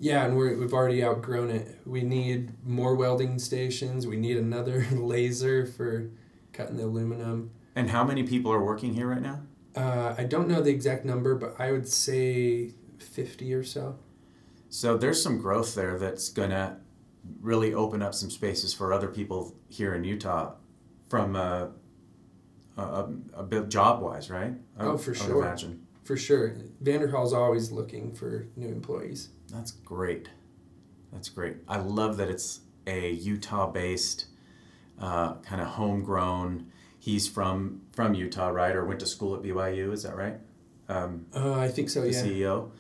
Yeah, 0.03 0.25
and 0.25 0.37
we're, 0.37 0.57
we've 0.59 0.73
already 0.75 1.03
outgrown 1.05 1.51
it. 1.51 1.79
We 1.87 2.03
need 2.03 2.51
more 2.67 2.97
welding 2.97 3.39
stations. 3.39 4.05
We 4.07 4.17
need 4.17 4.37
another 4.37 4.85
laser 4.93 5.65
for 5.65 6.11
cutting 6.53 6.77
the 6.77 6.85
aluminum. 6.85 7.53
and 7.77 7.89
how 7.91 8.03
many 8.05 8.25
people 8.25 8.53
are 8.53 8.63
working 8.65 8.95
here 8.95 9.07
right 9.09 9.23
now 9.23 9.41
Uh, 9.77 10.15
I 10.19 10.25
don't 10.25 10.49
know 10.49 10.61
the 10.61 10.71
exact 10.71 11.05
number, 11.05 11.35
but 11.37 11.55
I 11.59 11.71
would 11.73 11.87
say 11.89 12.73
50 12.99 13.55
or 13.55 13.63
so. 13.65 13.97
So 14.69 14.97
there's 14.97 15.23
some 15.23 15.39
growth 15.39 15.75
there 15.75 15.99
that's 15.99 16.29
gonna 16.31 16.81
really 17.41 17.73
open 17.73 18.03
up 18.03 18.13
some 18.15 18.31
spaces 18.31 18.75
for 18.75 18.93
other 18.93 19.09
people 19.09 19.55
here 19.69 19.95
in 19.95 20.03
Utah, 20.05 20.55
from 21.09 21.37
uh, 21.37 21.69
a, 22.77 22.83
a, 22.83 23.09
a 23.35 23.43
bit 23.45 23.69
job 23.69 24.03
wise, 24.03 24.29
right? 24.31 24.55
I 24.79 24.85
Oh, 24.85 24.99
for 24.99 25.11
I 25.13 25.15
would 25.15 25.17
sure. 25.19 25.43
imagine 25.45 25.87
For 26.05 26.17
sure. 26.17 26.57
Vanderhall's 26.83 27.33
always 27.33 27.71
looking 27.71 28.13
for 28.15 28.47
new 28.57 28.69
employees. 28.69 29.29
that's 29.51 29.71
great. 29.73 30.29
That's 31.13 31.29
great. 31.29 31.57
I 31.69 31.77
love 31.79 32.17
that 32.17 32.29
it's 32.31 32.61
a 32.87 33.11
Utah-based, 33.11 34.27
uh, 34.99 35.35
kind 35.37 35.61
of 35.61 35.69
homegrown. 35.69 36.67
He's 36.99 37.29
from 37.29 37.83
from 37.93 38.15
Utah, 38.15 38.49
right? 38.49 38.75
Or 38.75 38.85
went 38.85 39.01
to 39.01 39.07
school 39.07 39.35
at 39.35 39.43
BYU. 39.43 39.93
Is 39.93 40.03
that 40.05 40.17
right? 40.17 40.39
Um, 40.89 41.27
Uh, 41.35 41.53
I 41.53 41.69
think 41.69 41.91
so, 41.91 42.01
the 42.01 42.11
yeah. 42.13 42.23
CEO, 42.23 42.71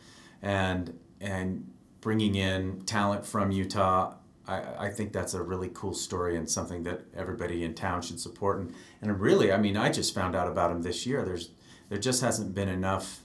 and 0.41 0.99
and 1.21 1.71
bringing 2.01 2.35
in 2.35 2.83
talent 2.87 3.27
from 3.27 3.51
Utah. 3.53 4.15
I, 4.47 4.87
I 4.87 4.91
think 4.91 5.13
that's 5.13 5.35
a 5.35 5.43
really 5.43 5.71
cool 5.73 5.95
story 5.95 6.37
and 6.37 6.51
something 6.51 6.83
that 6.83 7.03
everybody 7.15 7.63
in 7.63 7.75
town 7.75 8.03
should 8.03 8.19
support. 8.19 8.59
And, 8.59 8.75
and 9.01 9.21
really, 9.21 9.53
I 9.53 9.57
mean, 9.57 9.77
I 9.77 9.89
just 9.93 10.13
found 10.15 10.35
out 10.35 10.49
about 10.49 10.73
him 10.73 10.83
this 10.83 11.07
year. 11.07 11.25
There's 11.25 11.51
there 11.93 12.01
just 12.01 12.23
hasn't 12.23 12.55
been 12.55 12.71
enough, 12.71 13.21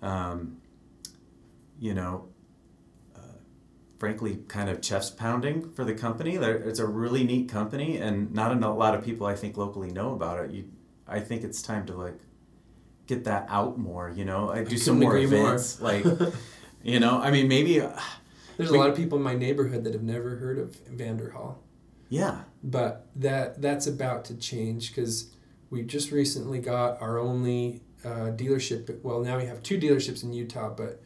um, 0.00 0.58
you 1.80 1.92
know, 1.92 2.28
uh, 3.16 3.18
frankly, 3.98 4.38
kind 4.46 4.70
of 4.70 4.80
chest 4.80 5.16
pounding 5.18 5.68
for 5.72 5.84
the 5.84 5.92
company. 5.92 6.36
There, 6.36 6.54
it's 6.54 6.78
a 6.78 6.86
really 6.86 7.24
neat 7.24 7.48
company, 7.48 7.96
and 7.96 8.32
not 8.32 8.56
a 8.56 8.68
lot 8.70 8.94
of 8.94 9.04
people 9.04 9.26
I 9.26 9.34
think 9.34 9.56
locally 9.56 9.90
know 9.90 10.12
about 10.12 10.44
it. 10.44 10.52
You, 10.52 10.68
I 11.08 11.18
think 11.18 11.42
it's 11.42 11.62
time 11.62 11.84
to 11.86 11.94
like 11.94 12.20
get 13.08 13.24
that 13.24 13.46
out 13.48 13.76
more. 13.76 14.08
You 14.08 14.24
know, 14.24 14.50
I 14.52 14.62
do 14.62 14.78
some 14.78 15.00
more 15.00 15.16
agree 15.16 15.26
more. 15.26 15.46
events. 15.48 15.80
Like, 15.80 16.04
you 16.84 17.00
know, 17.00 17.18
I 17.18 17.32
mean, 17.32 17.48
maybe, 17.48 17.80
uh, 17.80 17.90
There's 18.56 18.70
We- 18.70 18.76
a 18.78 18.80
lot 18.80 18.88
of 18.88 18.94
people 18.96 19.18
in 19.18 19.24
my 19.24 19.34
neighborhood 19.34 19.82
that 19.82 19.94
have 19.94 20.04
never 20.04 20.36
heard 20.36 20.60
of 20.60 20.76
Vanderhall. 20.96 21.56
yeah, 22.08 22.42
but 22.62 23.08
that 23.16 23.60
that's 23.60 23.88
about 23.88 24.24
to 24.26 24.36
change 24.36 24.94
because 24.94 25.32
we 25.70 25.82
just 25.82 26.12
recently 26.12 26.60
got 26.60 27.02
our 27.02 27.18
only 27.18 27.80
uh, 28.04 28.32
dealership. 28.32 29.02
Well, 29.02 29.20
now 29.20 29.38
we 29.38 29.46
have 29.46 29.62
two 29.62 29.78
dealerships 29.78 30.22
in 30.22 30.32
Utah, 30.32 30.70
but 30.70 31.00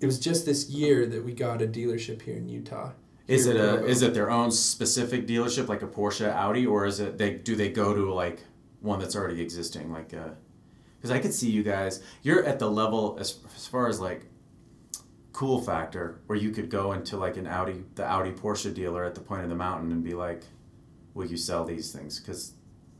it 0.00 0.06
was 0.06 0.18
just 0.18 0.44
this 0.44 0.68
year 0.68 1.06
that 1.06 1.24
we 1.24 1.32
got 1.32 1.62
a 1.62 1.66
dealership 1.66 2.22
here 2.22 2.36
in 2.36 2.48
Utah. 2.48 2.92
is 3.26 3.46
it 3.46 3.56
a 3.56 3.74
Provo. 3.76 3.86
is 3.86 4.02
it 4.02 4.14
their 4.14 4.30
own 4.30 4.50
specific 4.50 5.26
dealership 5.26 5.68
like 5.68 5.82
a 5.82 5.86
Porsche, 5.86 6.30
Audi, 6.30 6.66
or 6.66 6.86
is 6.86 7.00
it 7.00 7.18
they 7.18 7.34
do 7.34 7.56
they 7.56 7.70
go 7.70 7.94
to 7.94 8.12
like 8.12 8.42
one 8.80 8.98
that's 8.98 9.16
already 9.16 9.40
existing 9.40 9.90
like 9.90 10.10
because 10.10 11.10
I 11.10 11.18
could 11.18 11.32
see 11.32 11.50
you 11.50 11.62
guys 11.62 12.02
you're 12.22 12.44
at 12.44 12.58
the 12.58 12.70
level 12.70 13.16
as 13.18 13.38
as 13.56 13.66
far 13.66 13.88
as 13.88 13.98
like 13.98 14.26
cool 15.32 15.60
factor 15.60 16.20
where 16.26 16.38
you 16.38 16.50
could 16.50 16.70
go 16.70 16.92
into 16.92 17.16
like 17.16 17.36
an 17.36 17.46
Audi 17.46 17.82
the 17.96 18.04
Audi 18.04 18.30
Porsche 18.30 18.72
dealer 18.72 19.04
at 19.04 19.14
the 19.14 19.20
point 19.20 19.42
of 19.42 19.48
the 19.48 19.56
mountain 19.56 19.90
and 19.90 20.02
be 20.02 20.14
like, 20.14 20.42
will 21.12 21.26
you 21.26 21.36
sell 21.36 21.64
these 21.64 21.92
things? 21.92 22.20
Because 22.20 22.52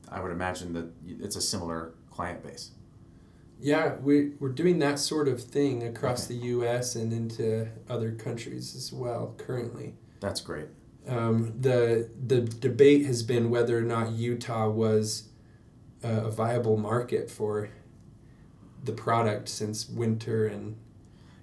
I 0.08 0.20
would 0.20 0.32
imagine 0.32 0.72
that 0.74 0.90
it's 1.06 1.36
a 1.36 1.40
similar 1.40 1.94
client 2.14 2.42
base. 2.42 2.70
Yeah, 3.60 3.96
we 3.96 4.32
we're 4.40 4.50
doing 4.50 4.78
that 4.80 4.98
sort 4.98 5.26
of 5.28 5.42
thing 5.42 5.82
across 5.82 6.26
Okay. 6.30 6.38
the 6.38 6.46
U.S. 6.46 6.94
and 6.96 7.12
into 7.12 7.68
other 7.88 8.12
countries 8.12 8.74
as 8.76 8.92
well 8.92 9.34
currently. 9.38 9.94
That's 10.20 10.40
great. 10.40 10.66
Um, 11.08 11.54
the 11.60 12.08
the 12.26 12.40
debate 12.42 13.04
has 13.06 13.22
been 13.22 13.50
whether 13.50 13.76
or 13.78 13.82
not 13.82 14.12
Utah 14.12 14.68
was 14.68 15.28
uh, 16.04 16.08
a 16.24 16.30
viable 16.30 16.76
market 16.76 17.30
for 17.30 17.68
the 18.82 18.92
product 18.92 19.48
since 19.48 19.88
winter 19.88 20.46
and 20.46 20.76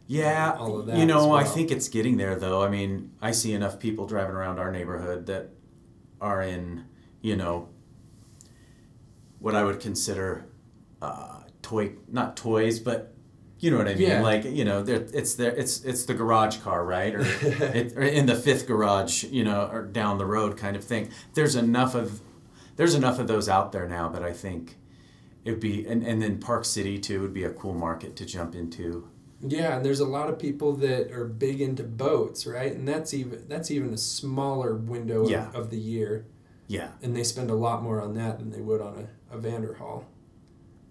Yeah, 0.07 0.55
all 0.59 0.79
of 0.79 0.85
that 0.87 0.97
you 0.97 1.05
know, 1.05 1.35
as 1.35 1.47
I 1.47 1.53
think 1.53 1.71
it's 1.71 1.89
getting 1.89 2.17
there 2.17 2.35
though. 2.35 2.61
I 2.61 2.69
mean, 2.69 3.11
I 3.21 3.31
see 3.31 3.53
enough 3.53 3.79
people 3.79 4.05
driving 4.05 4.35
around 4.35 4.59
our 4.59 4.71
neighborhood 4.71 5.25
that 5.27 5.49
are 6.19 6.41
in, 6.43 6.85
you 7.21 7.35
know, 7.35 7.69
what 9.39 9.55
I 9.55 9.63
would 9.63 9.79
consider 9.79 10.45
uh, 11.01 11.41
toy, 11.61 11.93
not 12.07 12.37
toys, 12.37 12.79
but 12.79 13.13
you 13.59 13.69
know 13.71 13.77
what 13.77 13.87
I 13.87 13.93
mean. 13.95 14.09
Yeah. 14.09 14.21
Like 14.21 14.43
you 14.43 14.65
know, 14.65 14.83
it's 14.87 15.35
there. 15.35 15.51
It's 15.51 15.83
it's 15.83 16.05
the 16.05 16.13
garage 16.13 16.57
car, 16.57 16.83
right? 16.83 17.13
Or, 17.15 17.21
it, 17.41 17.93
or 17.95 18.01
in 18.01 18.25
the 18.25 18.35
fifth 18.35 18.67
garage, 18.67 19.23
you 19.25 19.43
know, 19.43 19.69
or 19.71 19.83
down 19.83 20.17
the 20.17 20.25
road 20.25 20.57
kind 20.57 20.75
of 20.75 20.83
thing. 20.83 21.09
There's 21.33 21.55
enough 21.55 21.93
of 21.95 22.21
there's 22.75 22.95
enough 22.95 23.19
of 23.19 23.27
those 23.27 23.47
out 23.49 23.71
there 23.71 23.87
now 23.87 24.09
that 24.09 24.23
I 24.23 24.33
think 24.33 24.77
it 25.43 25.51
would 25.51 25.59
be, 25.59 25.85
and, 25.87 26.03
and 26.03 26.21
then 26.21 26.37
Park 26.39 26.65
City 26.65 26.97
too 26.99 27.21
would 27.21 27.33
be 27.33 27.43
a 27.43 27.51
cool 27.51 27.73
market 27.73 28.15
to 28.17 28.25
jump 28.25 28.55
into. 28.55 29.07
Yeah, 29.43 29.75
and 29.75 29.83
there's 29.85 29.99
a 29.99 30.05
lot 30.05 30.29
of 30.29 30.37
people 30.37 30.73
that 30.77 31.11
are 31.11 31.25
big 31.25 31.61
into 31.61 31.81
boats, 31.83 32.45
right? 32.45 32.71
And 32.73 32.87
that's 32.87 33.11
even 33.13 33.45
that's 33.47 33.71
even 33.71 33.91
a 33.93 33.97
smaller 33.97 34.75
window 34.75 35.27
Yeah. 35.27 35.47
of, 35.49 35.55
of 35.55 35.69
the 35.71 35.79
year, 35.79 36.25
Yeah. 36.67 36.89
and 37.01 37.15
they 37.15 37.23
spend 37.23 37.49
a 37.49 37.55
lot 37.55 37.81
more 37.81 37.99
on 38.01 38.13
that 38.15 38.37
than 38.37 38.51
they 38.51 38.61
would 38.61 38.81
on 38.81 39.07
a, 39.31 39.35
a 39.35 39.39
Vanderhall. 39.39 40.03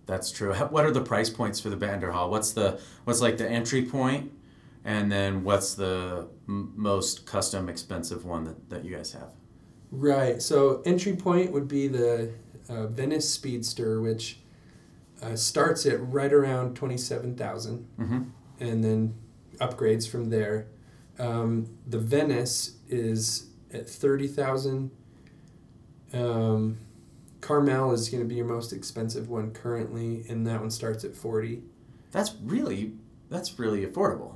That's 0.07 0.31
true. 0.33 0.53
What 0.71 0.85
are 0.85 0.91
the 0.91 1.01
price 1.03 1.31
points 1.31 1.61
for 1.61 1.71
the 1.71 1.77
Vanderhall? 1.77 2.31
What's 2.31 2.53
the 2.53 2.81
what's 3.05 3.21
like 3.21 3.37
the 3.39 3.49
entry 3.49 3.83
point, 3.83 4.33
and 4.85 5.11
then 5.11 5.45
what's 5.45 5.75
the 5.75 6.29
m- 6.49 6.73
most 6.77 7.27
custom 7.27 7.69
expensive 7.69 8.25
one 8.25 8.45
that, 8.45 8.71
that 8.71 8.85
you 8.85 8.95
guys 8.97 9.13
have? 9.13 9.31
Right. 9.93 10.41
So 10.43 10.83
entry 10.85 11.17
point 11.17 11.53
would 11.53 11.67
be 11.69 11.89
the 11.89 12.33
uh, 12.69 12.87
Venice 12.87 13.29
Speedster, 13.29 14.01
which 14.01 14.39
uh, 15.23 15.35
starts 15.37 15.85
at 15.87 16.01
right 16.13 16.33
around 16.33 16.75
twenty 16.77 16.97
seven 16.97 17.35
thousand, 17.37 17.87
Mm-hmm. 17.99 18.23
and 18.61 18.85
then 18.85 19.15
upgrades 19.61 20.09
from 20.09 20.31
there. 20.31 20.67
Um, 21.19 21.67
the 21.87 21.99
Venice 21.99 22.77
is 22.89 23.47
at 23.73 23.89
thirty 23.89 24.27
thousand. 24.29 24.91
Um, 26.13 26.79
Carmel 27.41 27.93
is 27.93 28.09
going 28.09 28.23
to 28.23 28.29
be 28.29 28.35
your 28.37 28.47
most 28.47 28.73
expensive 28.73 29.29
one 29.29 29.51
currently, 29.53 30.25
and 30.29 30.47
that 30.47 30.61
one 30.61 30.71
starts 30.71 31.05
at 31.05 31.15
forty. 31.15 31.63
That's 32.13 32.35
really 32.43 32.93
that's 33.29 33.59
really 33.59 33.87
affordable 33.87 34.35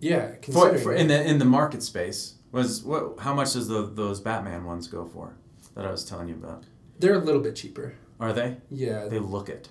Yeah, 0.00 0.32
for, 0.52 0.76
for 0.78 0.92
in 0.94 1.08
the 1.08 1.22
in 1.26 1.38
the 1.38 1.44
market 1.44 1.82
space. 1.82 2.34
Was 2.52 2.82
what? 2.82 3.18
How 3.20 3.34
much 3.34 3.54
does 3.54 3.68
the 3.68 3.86
those 3.86 4.20
Batman 4.20 4.64
ones 4.64 4.86
go 4.86 5.04
for? 5.06 5.36
That 5.74 5.84
I 5.86 5.90
was 5.90 6.04
telling 6.04 6.28
you 6.28 6.34
about. 6.34 6.64
They're 6.98 7.14
a 7.14 7.18
little 7.18 7.40
bit 7.42 7.56
cheaper. 7.56 7.94
Are 8.18 8.32
they? 8.32 8.56
Yeah. 8.70 9.08
They 9.08 9.18
look 9.18 9.48
it. 9.50 9.68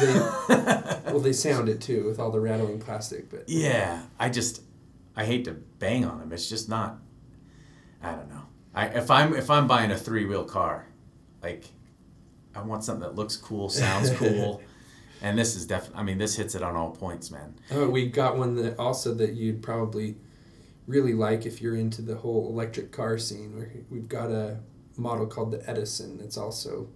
They 0.00 0.12
well, 1.06 1.20
they 1.20 1.32
sound 1.32 1.68
it 1.68 1.80
too 1.80 2.04
with 2.06 2.18
all 2.18 2.30
the 2.30 2.40
rattling 2.40 2.80
plastic, 2.80 3.30
but 3.30 3.48
Yeah, 3.48 4.02
I 4.18 4.28
just 4.30 4.62
I 5.16 5.24
hate 5.24 5.44
to 5.44 5.52
bang 5.52 6.04
on 6.04 6.18
them. 6.18 6.32
It's 6.32 6.48
just 6.48 6.68
not. 6.68 6.98
I 8.02 8.12
don't 8.12 8.28
know. 8.30 8.42
I 8.74 8.86
if 8.86 9.10
I'm 9.10 9.34
if 9.34 9.48
I'm 9.50 9.66
buying 9.66 9.90
a 9.92 9.96
three 9.98 10.24
wheel 10.24 10.44
car, 10.44 10.86
like 11.42 11.64
I 12.54 12.62
want 12.62 12.84
something 12.84 13.02
that 13.02 13.14
looks 13.14 13.36
cool, 13.36 13.68
sounds 13.68 14.10
cool, 14.16 14.60
and 15.22 15.38
this 15.38 15.54
is 15.56 15.66
definitely. 15.66 16.00
I 16.00 16.02
mean, 16.04 16.18
this 16.18 16.36
hits 16.36 16.54
it 16.54 16.62
on 16.62 16.76
all 16.76 16.90
points, 16.90 17.30
man. 17.30 17.54
Oh, 17.70 17.88
we 17.88 18.06
got 18.06 18.36
one 18.36 18.54
that 18.56 18.78
also 18.78 19.14
that 19.14 19.32
you'd 19.34 19.62
probably 19.62 20.16
really 20.86 21.14
like 21.14 21.46
if 21.46 21.62
you're 21.62 21.76
into 21.76 22.02
the 22.02 22.16
whole 22.16 22.48
electric 22.48 22.90
car 22.92 23.16
scene. 23.18 23.84
We've 23.90 24.08
got 24.08 24.30
a 24.30 24.58
model 24.96 25.26
called 25.26 25.52
the 25.52 25.68
Edison. 25.70 26.20
It's 26.22 26.36
also 26.36 26.88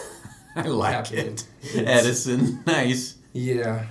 I 0.56 0.62
like 0.62 0.92
happening. 0.94 1.26
it. 1.34 1.44
It's- 1.62 2.04
Edison, 2.04 2.62
nice, 2.66 3.16
yeah, 3.32 3.86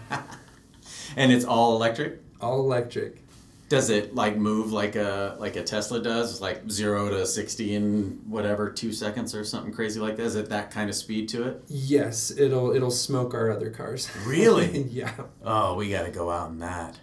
and 1.16 1.32
it's 1.32 1.46
all 1.46 1.76
electric. 1.76 2.22
all 2.42 2.60
electric. 2.60 3.24
Does 3.70 3.90
it 3.90 4.16
like 4.16 4.38
move 4.38 4.72
like 4.72 4.96
a 4.96 5.36
like 5.40 5.58
a 5.58 5.64
Tesla 5.64 6.02
does, 6.02 6.40
like 6.40 6.70
zero 6.72 7.10
to 7.10 7.26
sixty 7.26 7.76
in 7.76 8.22
whatever 8.26 8.70
two 8.70 8.94
seconds 8.94 9.36
or 9.36 9.44
something 9.44 9.74
crazy 9.74 10.00
like 10.00 10.16
that? 10.16 10.24
Is 10.24 10.36
it 10.36 10.50
that 10.50 10.72
kind 10.72 10.90
of 10.90 10.96
speed 10.96 11.28
to 11.30 11.44
it? 11.44 11.64
Yes, 11.68 12.32
it'll 12.32 12.74
it'll 12.74 12.92
smoke 12.92 13.34
our 13.34 13.52
other 13.52 13.70
cars. 13.70 14.10
Really? 14.26 14.84
yeah. 14.90 15.12
Oh, 15.44 15.76
we 15.76 15.90
got 15.90 16.04
to 16.06 16.12
go 16.12 16.32
out 16.32 16.50
in 16.50 16.60
that. 16.60 17.00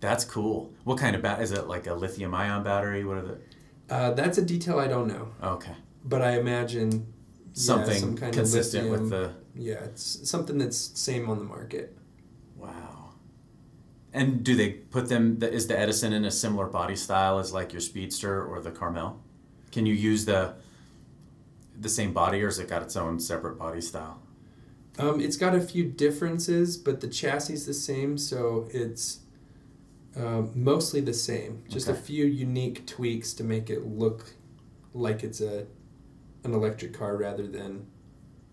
That's 0.00 0.24
cool. 0.24 0.72
What 0.84 0.98
kind 0.98 1.14
of 1.14 1.22
bat? 1.22 1.40
Is 1.42 1.52
it 1.52 1.68
like 1.68 1.86
a 1.86 1.94
lithium 1.94 2.34
ion 2.34 2.64
battery? 2.64 3.04
What 3.04 3.18
are 3.18 3.22
the? 3.22 3.38
Uh, 3.88 4.10
that's 4.12 4.38
a 4.38 4.42
detail 4.42 4.78
I 4.78 4.86
don't 4.86 5.08
know, 5.08 5.28
Okay, 5.42 5.74
but 6.04 6.22
I 6.22 6.38
imagine 6.38 6.90
yeah, 6.92 6.98
something 7.52 7.98
some 7.98 8.16
kind 8.16 8.30
of 8.30 8.34
consistent 8.34 8.90
with 8.90 9.10
the. 9.10 9.32
Yeah, 9.54 9.84
it's 9.84 10.28
something 10.28 10.58
that's 10.58 10.76
same 10.98 11.28
on 11.28 11.38
the 11.38 11.44
market. 11.44 11.96
And 14.12 14.42
do 14.42 14.56
they 14.56 14.70
put 14.70 15.08
them? 15.08 15.38
Is 15.40 15.68
the 15.68 15.78
Edison 15.78 16.12
in 16.12 16.24
a 16.24 16.30
similar 16.30 16.66
body 16.66 16.96
style 16.96 17.38
as 17.38 17.52
like 17.52 17.72
your 17.72 17.80
Speedster 17.80 18.44
or 18.44 18.60
the 18.60 18.70
Carmel? 18.70 19.20
Can 19.70 19.86
you 19.86 19.94
use 19.94 20.24
the 20.24 20.54
the 21.78 21.88
same 21.88 22.12
body, 22.12 22.42
or 22.42 22.46
has 22.46 22.58
it 22.58 22.68
got 22.68 22.82
its 22.82 22.96
own 22.96 23.20
separate 23.20 23.56
body 23.58 23.80
style? 23.80 24.20
Um, 24.98 25.20
it's 25.20 25.36
got 25.36 25.54
a 25.54 25.60
few 25.60 25.84
differences, 25.84 26.76
but 26.76 27.00
the 27.00 27.08
chassis 27.08 27.54
is 27.54 27.66
the 27.66 27.74
same, 27.74 28.18
so 28.18 28.68
it's 28.72 29.20
um, 30.16 30.50
mostly 30.54 31.00
the 31.00 31.14
same. 31.14 31.62
Just 31.68 31.88
a 31.88 31.94
few 31.94 32.26
unique 32.26 32.86
tweaks 32.86 33.32
to 33.34 33.44
make 33.44 33.70
it 33.70 33.86
look 33.86 34.34
like 34.92 35.22
it's 35.22 35.40
a 35.40 35.66
an 36.42 36.54
electric 36.54 36.92
car 36.92 37.16
rather 37.16 37.46
than 37.46 37.86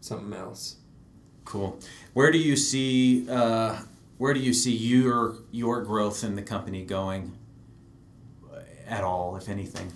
something 0.02 0.38
else. 0.38 0.76
Cool. 1.46 1.80
Where 2.14 2.32
do 2.32 2.38
you 2.38 2.56
see 2.56 3.28
uh, 3.30 3.80
where 4.18 4.34
do 4.34 4.40
you 4.40 4.54
see 4.54 4.76
your 4.76 5.38
your 5.52 5.84
growth 5.84 6.24
in 6.24 6.36
the 6.36 6.42
company 6.42 6.84
going 6.84 7.38
at 8.88 9.04
all, 9.04 9.36
if 9.38 9.50
anything? 9.50 9.92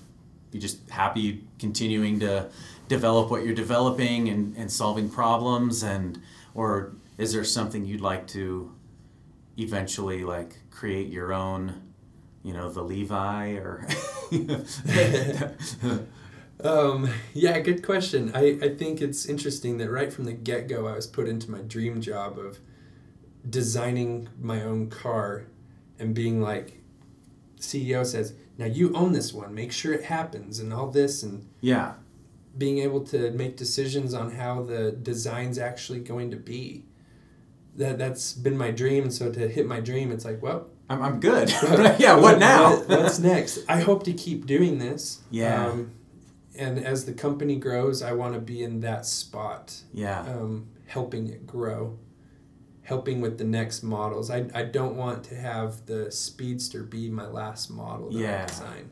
You 0.51 0.59
just 0.59 0.89
happy 0.89 1.45
continuing 1.59 2.19
to 2.19 2.49
develop 2.87 3.31
what 3.31 3.45
you're 3.45 3.55
developing 3.55 4.27
and, 4.27 4.55
and 4.57 4.69
solving 4.71 5.09
problems 5.09 5.81
and 5.81 6.21
or 6.53 6.93
is 7.17 7.31
there 7.31 7.43
something 7.43 7.85
you'd 7.85 8.01
like 8.01 8.27
to 8.27 8.75
eventually 9.57 10.23
like 10.25 10.57
create 10.71 11.07
your 11.07 11.31
own, 11.31 11.93
you 12.43 12.53
know, 12.53 12.69
the 12.69 12.81
Levi 12.81 13.53
or 13.53 13.87
Um, 16.63 17.09
yeah, 17.33 17.59
good 17.59 17.83
question. 17.83 18.31
I, 18.35 18.59
I 18.61 18.75
think 18.75 19.01
it's 19.01 19.25
interesting 19.25 19.77
that 19.79 19.89
right 19.89 20.13
from 20.13 20.25
the 20.25 20.33
get 20.33 20.67
go, 20.67 20.87
I 20.87 20.93
was 20.93 21.07
put 21.07 21.27
into 21.27 21.49
my 21.49 21.59
dream 21.59 22.01
job 22.01 22.37
of 22.37 22.59
designing 23.49 24.29
my 24.39 24.61
own 24.63 24.89
car 24.89 25.45
and 25.99 26.13
being 26.13 26.41
like, 26.41 26.79
CEO 27.59 28.05
says, 28.05 28.33
now 28.57 28.65
you 28.65 28.93
own 28.93 29.11
this 29.13 29.33
one, 29.33 29.53
make 29.53 29.71
sure 29.71 29.93
it 29.93 30.03
happens, 30.05 30.59
and 30.59 30.73
all 30.73 30.87
this, 30.87 31.23
and 31.23 31.47
Yeah. 31.61 31.93
being 32.57 32.79
able 32.79 33.01
to 33.05 33.31
make 33.31 33.55
decisions 33.57 34.13
on 34.13 34.31
how 34.31 34.61
the 34.63 34.91
design's 34.91 35.57
actually 35.57 35.99
going 35.99 36.31
to 36.31 36.37
be. 36.37 36.85
That, 37.77 37.97
that's 37.97 38.33
been 38.33 38.57
my 38.57 38.71
dream. 38.71 39.03
And 39.03 39.13
so 39.13 39.31
to 39.31 39.47
hit 39.47 39.65
my 39.65 39.79
dream, 39.79 40.11
it's 40.11 40.25
like, 40.25 40.41
well, 40.41 40.67
I'm, 40.89 41.01
I'm 41.01 41.19
good. 41.21 41.49
yeah, 41.99 42.17
what 42.17 42.37
now? 42.51 42.75
what- 42.77 42.89
what's 42.89 43.19
next? 43.19 43.59
I 43.69 43.79
hope 43.81 44.03
to 44.03 44.13
keep 44.13 44.45
doing 44.45 44.77
this. 44.79 45.21
Yeah. 45.31 45.67
Um, 45.67 45.91
and 46.57 46.77
as 46.83 47.05
the 47.05 47.13
company 47.13 47.55
grows, 47.55 48.01
I 48.01 48.11
want 48.11 48.33
to 48.33 48.39
be 48.41 48.61
in 48.61 48.81
that 48.81 49.05
spot, 49.05 49.73
yeah. 49.93 50.19
um, 50.23 50.67
helping 50.87 51.27
it 51.29 51.47
grow, 51.47 51.97
helping 52.91 53.21
with 53.21 53.37
the 53.37 53.43
next 53.45 53.83
models. 53.83 54.29
I, 54.29 54.47
I 54.53 54.63
don't 54.63 54.97
want 54.97 55.23
to 55.25 55.35
have 55.35 55.85
the 55.85 56.11
Speedster 56.11 56.83
be 56.83 57.09
my 57.09 57.25
last 57.25 57.69
model 57.71 58.11
that 58.11 58.19
Yeah. 58.19 58.43
I 58.43 58.45
design. 58.47 58.89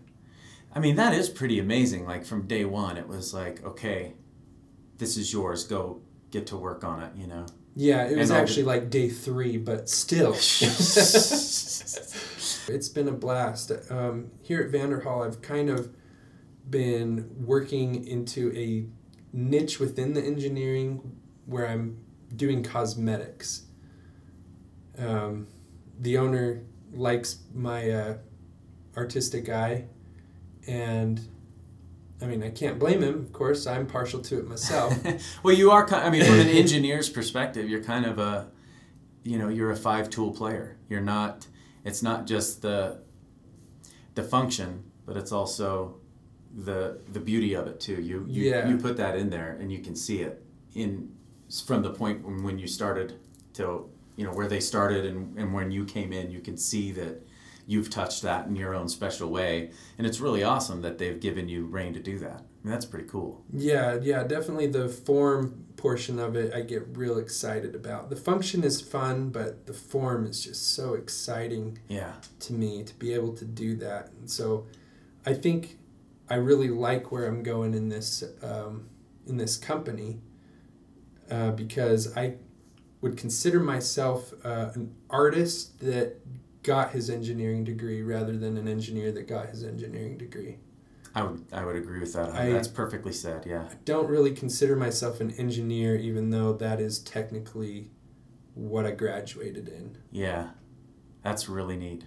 I 0.74 0.80
mean, 0.80 0.96
that 0.96 1.14
is 1.14 1.28
pretty 1.30 1.60
amazing. 1.60 2.06
Like 2.06 2.24
from 2.26 2.48
day 2.48 2.64
one, 2.64 2.96
it 2.96 3.10
was 3.10 3.34
like, 3.34 3.62
okay, 3.66 4.14
this 5.00 5.18
is 5.18 5.34
yours. 5.34 5.66
Go 5.66 6.02
get 6.32 6.48
to 6.48 6.56
work 6.56 6.86
on 6.86 7.02
it. 7.04 7.12
You 7.18 7.28
know. 7.28 7.46
Yeah, 7.76 8.06
it 8.06 8.18
was 8.18 8.30
And 8.30 8.38
all 8.38 8.38
the- 8.38 8.42
actually 8.50 8.64
like 8.64 8.90
day 8.90 9.10
three, 9.10 9.58
but 9.58 9.90
still. 9.90 10.32
it's 12.70 12.90
been 12.90 13.08
a 13.10 13.12
blast. 13.12 13.72
Um, 13.90 14.32
here 14.42 14.62
at 14.62 14.72
Vanderhall, 14.72 15.26
I've 15.28 15.42
kind 15.42 15.70
of 15.70 15.90
been 16.70 17.30
working 17.38 18.06
into 18.06 18.54
a 18.56 18.86
niche 19.36 19.78
within 19.80 20.14
the 20.14 20.22
engineering 20.24 21.18
where 21.46 21.68
I'm 21.68 21.98
doing 22.36 22.64
cosmetics. 22.64 23.64
Um, 25.00 25.48
the 26.00 26.18
owner 26.18 26.62
likes 26.94 27.38
my 27.54 27.90
uh, 27.90 28.18
artistic 28.98 29.50
eye, 29.50 29.86
and 30.68 31.20
I 32.22 32.26
mean, 32.26 32.44
I 32.44 32.50
can't 32.50 32.78
blame 32.80 33.02
him, 33.02 33.16
of 33.16 33.32
course. 33.34 33.66
I'm 33.68 33.88
partial 33.88 34.20
to 34.22 34.40
it 34.40 34.48
myself. 34.48 34.94
well, 35.44 35.56
you 35.56 35.72
are. 35.72 35.86
ki- 35.86 35.96
I 35.96 36.10
mean, 36.10 36.24
from 36.26 36.40
an 36.40 36.50
engineer's 36.50 37.10
perspective, 37.10 37.70
you're 37.70 37.84
kind 37.84 38.06
of 38.06 38.20
a, 38.20 38.48
you 39.24 39.38
know, 39.38 39.48
you're 39.50 39.72
a 39.72 39.76
five 39.78 40.10
tool 40.10 40.32
player. 40.32 40.78
You're 40.90 41.02
not. 41.02 41.48
It's 41.86 42.04
not 42.04 42.28
just 42.28 42.62
the. 42.62 43.00
The 44.16 44.24
function, 44.24 44.84
but 45.06 45.16
it's 45.16 45.32
also 45.32 45.96
the 46.66 47.00
the 47.14 47.20
beauty 47.22 47.54
of 47.54 47.68
it 47.68 47.80
too. 47.80 48.02
You 48.02 48.26
you, 48.28 48.50
Yeah. 48.50 48.68
you 48.68 48.76
put 48.78 48.98
that 48.98 49.16
in 49.16 49.30
there, 49.30 49.56
and 49.62 49.72
you 49.72 49.80
can 49.80 49.96
see 49.96 50.20
it 50.22 50.44
in 50.74 51.14
from 51.66 51.84
the 51.84 51.92
point 51.92 52.26
when, 52.26 52.44
when 52.44 52.60
you 52.60 52.68
started 52.68 53.14
till 53.54 53.90
you 54.20 54.26
know 54.26 54.34
where 54.34 54.48
they 54.50 54.60
started 54.60 55.06
and, 55.06 55.38
and 55.38 55.54
when 55.54 55.72
you 55.72 55.86
came 55.86 56.12
in. 56.12 56.30
You 56.30 56.42
can 56.42 56.58
see 56.58 56.92
that 56.92 57.26
you've 57.66 57.90
touched 57.90 58.22
that 58.24 58.48
in 58.48 58.56
your 58.56 58.76
own 58.76 58.90
special 58.90 59.30
way, 59.30 59.72
and 59.98 60.06
it's 60.06 60.20
really 60.20 60.44
awesome 60.44 60.82
that 60.82 60.98
they've 60.98 61.20
given 61.22 61.48
you 61.48 61.66
reign 61.66 61.94
to 61.94 62.02
do 62.02 62.20
that. 62.20 62.42
I 62.42 62.62
mean, 62.68 62.72
that's 62.74 62.86
pretty 62.86 63.08
cool. 63.08 63.46
Yeah, 63.54 63.98
yeah, 64.02 64.24
definitely 64.26 64.68
the 64.68 64.90
form 64.90 65.64
portion 65.78 66.20
of 66.20 66.36
it 66.36 66.54
I 66.54 66.60
get 66.62 66.86
real 66.98 67.18
excited 67.18 67.74
about. 67.76 68.10
The 68.10 68.18
function 68.18 68.66
is 68.66 68.82
fun, 68.82 69.30
but 69.30 69.66
the 69.68 69.74
form 69.74 70.26
is 70.28 70.44
just 70.44 70.76
so 70.76 70.96
exciting 70.96 71.80
Yeah. 71.88 72.16
to 72.42 72.52
me 72.54 72.84
to 72.84 72.94
be 72.96 73.14
able 73.14 73.34
to 73.36 73.46
do 73.46 73.78
that. 73.78 74.12
And 74.20 74.30
so 74.30 74.68
I 75.26 75.34
think 75.34 75.78
I 76.30 76.36
really 76.36 76.68
like 76.68 77.14
where 77.14 77.26
I'm 77.26 77.42
going 77.44 77.74
in 77.74 77.88
this 77.88 78.24
um, 78.44 78.90
in 79.26 79.38
this 79.38 79.56
company 79.56 80.20
uh, 81.32 81.52
because 81.52 82.18
I 82.18 82.34
would 83.02 83.18
consider 83.18 83.60
myself 83.60 84.34
uh, 84.44 84.70
an 84.76 84.94
artist 85.10 85.80
that 85.80 86.18
got 86.64 86.92
his 86.92 87.10
engineering 87.10 87.64
degree 87.64 88.02
rather 88.02 88.38
than 88.38 88.58
an 88.58 88.68
engineer 88.68 89.12
that 89.14 89.28
got 89.28 89.50
his 89.50 89.64
engineering 89.64 90.18
degree. 90.18 90.58
I 91.16 91.24
would 91.24 91.44
I 91.52 91.66
would 91.66 91.76
agree 91.76 92.00
with 92.00 92.14
that. 92.14 92.30
I- 92.32 92.52
That's 92.52 92.68
perfectly 92.68 93.14
said. 93.14 93.46
Yeah. 93.46 93.64
I 93.72 93.76
don't 93.86 94.08
really 94.10 94.32
consider 94.32 94.76
myself 94.76 95.22
an 95.22 95.32
engineer, 95.32 95.96
even 95.96 96.30
though 96.30 96.54
that 96.54 96.80
is 96.80 97.00
technically 97.00 97.90
what 98.54 98.86
I 98.86 98.92
graduated 98.92 99.68
in. 99.70 99.98
Yeah. 100.12 100.50
That's 101.24 101.50
really 101.50 101.78
neat. 101.78 102.04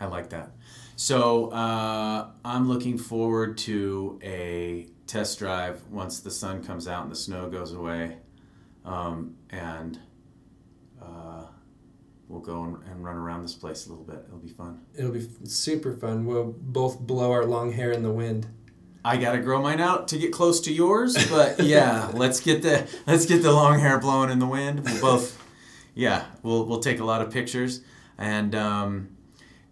I 0.00 0.06
like 0.06 0.30
that. 0.30 0.50
So 0.96 1.50
uh, 1.50 2.30
I'm 2.44 2.68
looking 2.68 2.98
forward 2.98 3.56
to 3.58 4.18
a 4.22 4.88
test 5.06 5.38
drive 5.38 5.82
once 5.90 6.20
the 6.20 6.30
sun 6.30 6.64
comes 6.64 6.88
out 6.88 7.02
and 7.04 7.12
the 7.12 7.16
snow 7.16 7.48
goes 7.48 7.72
away, 7.72 8.16
um, 8.84 9.36
and 9.50 9.98
we'll 12.32 12.40
go 12.40 12.64
and, 12.64 12.78
and 12.90 13.04
run 13.04 13.16
around 13.16 13.42
this 13.42 13.54
place 13.54 13.86
a 13.86 13.90
little 13.90 14.04
bit. 14.04 14.24
It'll 14.26 14.38
be 14.38 14.48
fun. 14.48 14.80
It'll 14.96 15.12
be 15.12 15.28
super 15.44 15.92
fun. 15.92 16.24
We'll 16.24 16.54
both 16.58 16.98
blow 16.98 17.30
our 17.30 17.44
long 17.44 17.72
hair 17.72 17.92
in 17.92 18.02
the 18.02 18.10
wind. 18.10 18.46
I 19.04 19.16
gotta 19.16 19.38
grow 19.38 19.60
mine 19.60 19.80
out 19.80 20.08
to 20.08 20.18
get 20.18 20.32
close 20.32 20.60
to 20.62 20.72
yours, 20.72 21.28
but 21.28 21.60
yeah, 21.60 22.10
let's 22.14 22.40
get 22.40 22.62
the 22.62 22.88
let's 23.06 23.26
get 23.26 23.42
the 23.42 23.52
long 23.52 23.80
hair 23.80 23.98
blowing 23.98 24.30
in 24.30 24.38
the 24.38 24.46
wind. 24.46 24.84
We'll 24.84 25.00
both, 25.00 25.44
yeah, 25.94 26.24
we'll 26.42 26.64
we'll 26.64 26.80
take 26.80 27.00
a 27.00 27.04
lot 27.04 27.20
of 27.20 27.30
pictures 27.30 27.82
and 28.16 28.54
um, 28.54 29.16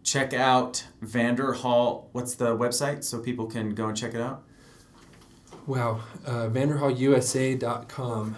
check 0.02 0.34
out 0.34 0.84
Vanderhall. 1.02 2.08
What's 2.12 2.34
the 2.34 2.56
website 2.56 3.04
so 3.04 3.20
people 3.20 3.46
can 3.46 3.74
go 3.74 3.86
and 3.86 3.96
check 3.96 4.14
it 4.14 4.20
out? 4.20 4.42
Wow. 5.66 6.00
Uh, 6.26 6.48
VanderHallUSA.com. 6.48 8.36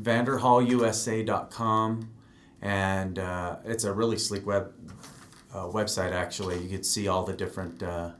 VanderHallUSA.com. 0.00 2.10
And 2.62 3.18
uh, 3.18 3.56
it's 3.64 3.84
a 3.84 3.92
really 3.92 4.16
sleek 4.16 4.46
web 4.46 4.72
uh, 5.52 5.64
website. 5.66 6.12
Actually, 6.12 6.62
you 6.62 6.68
could 6.68 6.86
see 6.86 7.08
all 7.08 7.24
the 7.24 7.32
different 7.32 7.82
uh, 7.82 8.10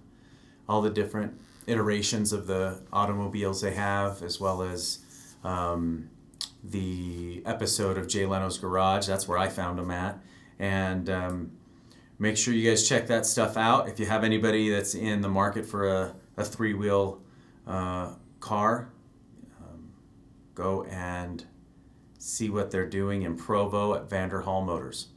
all 0.68 0.82
the 0.82 0.90
different 0.90 1.40
iterations 1.66 2.32
of 2.32 2.46
the 2.46 2.80
automobiles 2.92 3.60
they 3.60 3.72
have, 3.72 4.22
as 4.22 4.40
well 4.40 4.62
as 4.62 4.98
um, 5.44 6.10
the 6.62 7.42
episode 7.46 7.98
of 7.98 8.08
Jay 8.08 8.26
Leno's 8.26 8.58
Garage. 8.58 9.06
That's 9.06 9.26
where 9.26 9.38
I 9.38 9.48
found 9.48 9.78
them 9.78 9.90
at. 9.90 10.18
And 10.58 11.08
um, 11.08 11.52
make 12.18 12.36
sure 12.36 12.54
you 12.54 12.68
guys 12.68 12.88
check 12.88 13.06
that 13.08 13.26
stuff 13.26 13.56
out. 13.56 13.88
If 13.88 13.98
you 13.98 14.06
have 14.06 14.24
anybody 14.24 14.70
that's 14.70 14.94
in 14.94 15.20
the 15.20 15.28
market 15.28 15.66
for 15.66 15.88
a, 15.88 16.14
a 16.36 16.44
three 16.44 16.74
wheel 16.74 17.20
uh, 17.66 18.14
car, 18.40 18.90
um, 19.60 19.92
go 20.54 20.84
and 20.84 21.44
see 22.22 22.48
what 22.48 22.70
they're 22.70 22.86
doing 22.86 23.22
in 23.22 23.36
Provo 23.36 23.94
at 23.94 24.08
Vanderhall 24.08 24.64
Motors. 24.64 25.08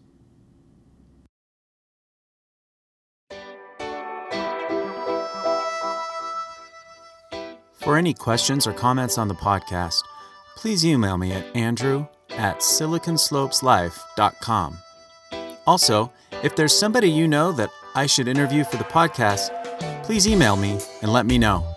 For 7.74 7.98
any 7.98 8.16
questions 8.16 8.66
or 8.66 8.74
comments 8.74 9.20
on 9.20 9.28
the 9.28 9.36
podcast, 9.36 10.02
please 10.56 10.84
email 10.84 11.18
me 11.18 11.34
at 11.34 11.56
andrew 11.56 12.08
at 12.32 12.58
siliconslopeslife.com. 12.60 14.78
Also, 15.68 16.12
if 16.44 16.56
there's 16.56 16.78
somebody 16.78 17.10
you 17.12 17.28
know 17.28 17.52
that 17.52 17.70
I 17.94 18.08
should 18.08 18.28
interview 18.28 18.64
for 18.64 18.78
the 18.78 18.84
podcast, 18.86 19.52
please 20.04 20.28
email 20.28 20.56
me 20.56 20.80
and 21.04 21.14
let 21.14 21.28
me 21.28 21.38
know. 21.38 21.75